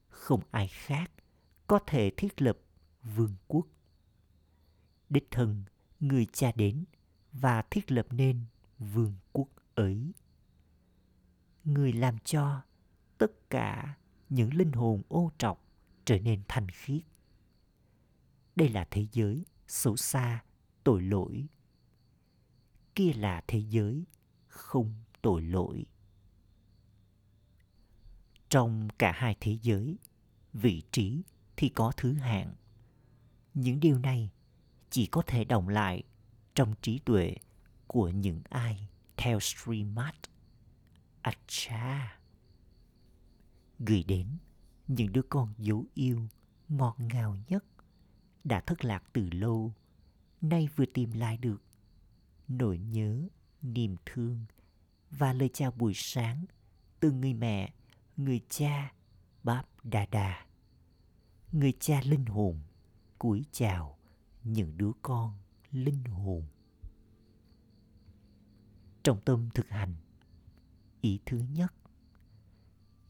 Không 0.08 0.40
ai 0.50 0.68
khác 0.68 1.10
có 1.66 1.78
thể 1.86 2.10
thiết 2.16 2.42
lập 2.42 2.58
vương 3.02 3.34
quốc. 3.48 3.66
Đích 5.12 5.30
thân 5.30 5.64
người 6.00 6.26
cha 6.32 6.52
đến 6.56 6.84
và 7.32 7.62
thiết 7.62 7.92
lập 7.92 8.06
nên 8.10 8.44
vương 8.78 9.14
quốc 9.32 9.48
ấy. 9.74 10.12
Người 11.64 11.92
làm 11.92 12.18
cho 12.18 12.62
tất 13.18 13.50
cả 13.50 13.96
những 14.28 14.54
linh 14.54 14.72
hồn 14.72 15.02
ô 15.08 15.30
trọc 15.38 15.64
trở 16.04 16.18
nên 16.18 16.42
thanh 16.48 16.68
khiết. 16.68 17.02
Đây 18.56 18.68
là 18.68 18.86
thế 18.90 19.06
giới 19.12 19.44
xấu 19.66 19.96
xa, 19.96 20.44
tội 20.84 21.02
lỗi. 21.02 21.46
Kia 22.94 23.12
là 23.12 23.42
thế 23.46 23.58
giới 23.58 24.04
không 24.46 24.94
tội 25.22 25.42
lỗi 25.42 25.84
trong 28.52 28.88
cả 28.98 29.12
hai 29.12 29.36
thế 29.40 29.58
giới 29.62 29.98
vị 30.52 30.82
trí 30.92 31.22
thì 31.56 31.68
có 31.68 31.92
thứ 31.96 32.12
hạng 32.12 32.54
những 33.54 33.80
điều 33.80 33.98
này 33.98 34.30
chỉ 34.92 35.06
có 35.06 35.22
thể 35.26 35.44
đồng 35.44 35.68
lại 35.68 36.02
trong 36.54 36.74
trí 36.82 36.98
tuệ 36.98 37.34
của 37.86 38.08
những 38.08 38.40
ai 38.48 38.88
theo 39.16 39.40
Srimad 39.40 40.14
acha 41.22 42.18
gửi 43.78 44.02
đến 44.02 44.26
những 44.88 45.12
đứa 45.12 45.22
con 45.22 45.54
dấu 45.58 45.84
yêu 45.94 46.28
ngọt 46.68 46.96
ngào 46.98 47.36
nhất 47.48 47.64
đã 48.44 48.60
thất 48.60 48.84
lạc 48.84 49.04
từ 49.12 49.28
lâu 49.30 49.74
nay 50.40 50.68
vừa 50.76 50.86
tìm 50.86 51.12
lại 51.12 51.36
được 51.36 51.62
nỗi 52.48 52.78
nhớ 52.78 53.28
niềm 53.62 53.96
thương 54.06 54.44
và 55.10 55.32
lời 55.32 55.50
chào 55.52 55.70
buổi 55.70 55.92
sáng 55.94 56.44
từ 57.00 57.12
người 57.12 57.34
mẹ, 57.34 57.72
người 58.16 58.40
cha, 58.48 58.92
Báp 59.42 59.66
Đà 59.84 60.06
Đà. 60.06 60.46
người 61.52 61.72
cha 61.80 62.00
linh 62.04 62.26
hồn 62.26 62.60
cúi 63.18 63.44
chào 63.52 63.98
những 64.44 64.78
đứa 64.78 64.92
con 65.02 65.38
linh 65.70 66.04
hồn. 66.04 66.42
Trong 69.02 69.20
tâm 69.24 69.48
thực 69.54 69.68
hành, 69.68 69.94
ý 71.00 71.20
thứ 71.26 71.38
nhất, 71.38 71.74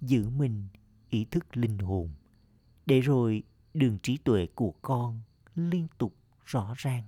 giữ 0.00 0.28
mình 0.30 0.68
ý 1.08 1.24
thức 1.24 1.56
linh 1.56 1.78
hồn, 1.78 2.10
để 2.86 3.00
rồi 3.00 3.42
đường 3.74 3.98
trí 4.02 4.16
tuệ 4.16 4.46
của 4.54 4.74
con 4.82 5.20
liên 5.54 5.86
tục 5.98 6.16
rõ 6.44 6.74
ràng. 6.76 7.04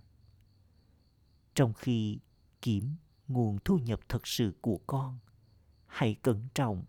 Trong 1.55 1.75
khi 1.75 2.19
kiếm 2.63 2.97
nguồn 3.29 3.59
thu 3.65 3.79
nhập 3.79 4.01
thật 4.09 4.27
sự 4.27 4.55
của 4.61 4.81
con, 4.87 5.19
hãy 5.87 6.15
cẩn 6.23 6.49
trọng 6.55 6.85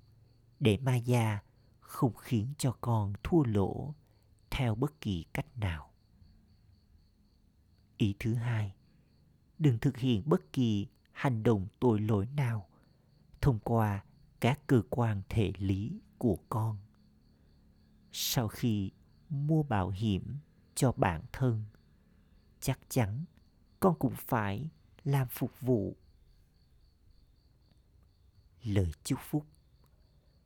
để 0.60 0.78
ma 0.78 0.96
già 0.96 1.40
không 1.80 2.14
khiến 2.14 2.54
cho 2.58 2.78
con 2.82 3.14
thua 3.24 3.44
lỗ 3.44 3.94
theo 4.50 4.76
bất 4.76 5.02
kỳ 5.02 5.26
cách 5.34 5.58
nào 5.58 5.95
ý 7.98 8.16
thứ 8.20 8.34
hai, 8.34 8.76
đừng 9.60 9.80
thực 9.80 9.98
hiện 9.98 10.24
bất 10.26 10.54
kỳ 10.54 10.88
hành 11.12 11.44
động 11.44 11.68
tội 11.80 12.00
lỗi 12.02 12.26
nào 12.26 12.68
thông 13.42 13.60
qua 13.60 14.04
các 14.40 14.60
cơ 14.68 14.82
quan 14.90 15.22
thể 15.30 15.54
lý 15.58 16.00
của 16.18 16.38
con. 16.50 16.78
Sau 18.12 18.48
khi 18.48 18.92
mua 19.30 19.64
bảo 19.64 19.90
hiểm 19.90 20.38
cho 20.76 20.92
bản 20.92 21.22
thân, 21.32 21.64
chắc 22.60 22.80
chắn 22.90 23.26
con 23.80 23.96
cũng 24.00 24.14
phải 24.18 24.70
làm 25.04 25.28
phục 25.28 25.62
vụ. 25.62 25.96
Lời 28.64 28.92
chúc 29.04 29.20
phúc. 29.22 29.46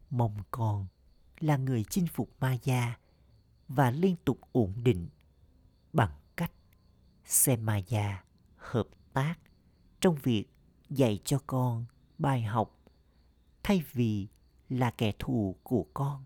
Mong 0.09 0.37
con 0.51 0.87
là 1.39 1.57
người 1.57 1.83
chinh 1.83 2.07
phục 2.07 2.29
ma 2.39 2.57
gia 2.63 2.99
và 3.67 3.91
liên 3.91 4.15
tục 4.25 4.39
ổn 4.51 4.73
định 4.83 5.07
bằng 5.93 6.18
Semaya 7.29 7.83
xem 7.87 8.17
hợp 8.55 8.87
tác 9.13 9.35
trong 10.01 10.15
việc 10.15 10.45
dạy 10.89 11.19
cho 11.25 11.39
con 11.47 11.85
bài 12.17 12.43
học 12.43 12.79
thay 13.63 13.83
vì 13.91 14.27
là 14.69 14.91
kẻ 14.91 15.11
thù 15.19 15.55
của 15.63 15.85
con. 15.93 16.23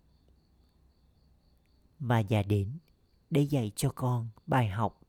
Mà 2.00 2.20
già 2.20 2.44
đến 2.44 2.78
để 3.30 3.42
dạy 3.42 3.72
cho 3.76 3.92
con 3.96 4.30
bài 4.48 4.70
học. 4.70 5.02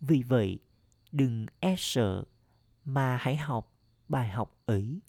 Vì 0.00 0.22
vậy, 0.22 0.58
đừng 1.12 1.46
e 1.60 1.74
sợ 1.78 2.24
mà 2.84 3.16
hãy 3.16 3.36
học 3.36 3.72
bài 4.08 4.28
học 4.28 4.56
ấy. 4.66 5.00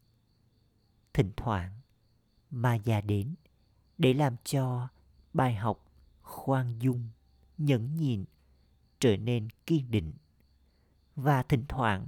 Thỉnh 1.13 1.31
thoảng 1.37 1.71
mà 2.49 2.75
già 2.75 3.01
đến 3.01 3.35
để 3.97 4.13
làm 4.13 4.35
cho 4.43 4.87
bài 5.33 5.55
học 5.55 5.85
khoan 6.21 6.79
dung, 6.79 7.09
nhẫn 7.57 7.97
nhịn 7.97 8.25
trở 8.99 9.17
nên 9.17 9.47
kiên 9.65 9.91
định 9.91 10.13
và 11.15 11.43
thỉnh 11.43 11.65
thoảng 11.69 12.07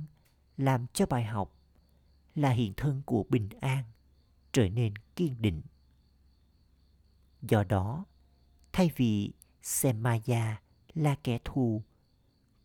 làm 0.58 0.86
cho 0.94 1.06
bài 1.06 1.24
học 1.24 1.56
là 2.36 2.50
hiện 2.50 2.74
thân 2.78 3.02
của 3.06 3.26
bình 3.30 3.50
an 3.62 3.84
trở 4.52 4.70
nên 4.70 4.94
kiên 5.16 5.42
định. 5.42 5.62
Do 7.42 7.64
đó, 7.64 8.06
thay 8.74 8.92
vì 8.96 9.34
xem 9.62 10.04
maya 10.04 10.62
là 10.94 11.16
kẻ 11.24 11.40
thù, 11.44 11.84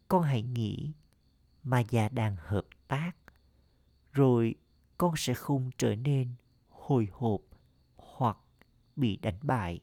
con 0.09 0.23
hãy 0.23 0.43
nghĩ 0.43 0.93
maya 1.63 2.09
đang 2.09 2.37
hợp 2.37 2.67
tác, 2.89 3.13
rồi 4.13 4.55
con 4.99 5.15
sẽ 5.17 5.35
không 5.35 5.71
trở 5.79 5.97
nên 5.97 6.35
hồi 6.69 7.09
hộp 7.13 7.41
hoặc 7.97 8.39
bị 8.97 9.17
đánh 9.17 9.39
bại. 9.43 9.81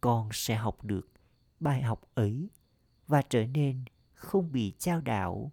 Con 0.00 0.28
sẽ 0.32 0.56
học 0.56 0.84
được 0.84 1.08
bài 1.60 1.82
học 1.82 2.00
ấy 2.14 2.48
và 3.08 3.22
trở 3.22 3.46
nên 3.46 3.84
không 4.14 4.52
bị 4.52 4.74
trao 4.78 5.00
đảo, 5.00 5.52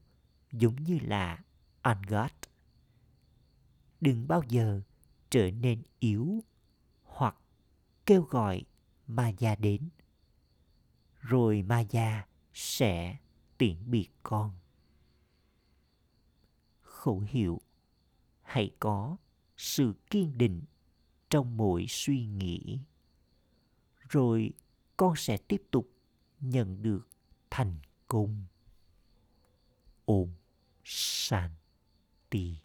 giống 0.51 0.75
như 0.75 0.99
là 1.01 1.43
Angad. 1.81 2.31
Đừng 4.01 4.27
bao 4.27 4.41
giờ 4.47 4.81
trở 5.29 5.51
nên 5.51 5.83
yếu 5.99 6.43
hoặc 7.03 7.35
kêu 8.05 8.21
gọi 8.21 8.63
ma 9.07 9.29
gia 9.29 9.55
đến. 9.55 9.89
Rồi 11.19 11.61
ma 11.61 11.79
gia 11.79 12.25
sẽ 12.53 13.17
tiễn 13.57 13.91
biệt 13.91 14.09
con. 14.23 14.51
Khẩu 16.81 17.19
hiệu, 17.19 17.61
Hãy 18.41 18.71
có 18.79 19.17
sự 19.57 19.93
kiên 20.09 20.37
định 20.37 20.61
trong 21.29 21.57
mỗi 21.57 21.85
suy 21.89 22.25
nghĩ. 22.25 22.79
Rồi 24.09 24.53
con 24.97 25.15
sẽ 25.15 25.37
tiếp 25.37 25.63
tục 25.71 25.89
nhận 26.39 26.81
được 26.81 27.07
thành 27.55 27.75
công. 28.07 28.45
Om 30.05 30.29
Shanti. 30.83 32.64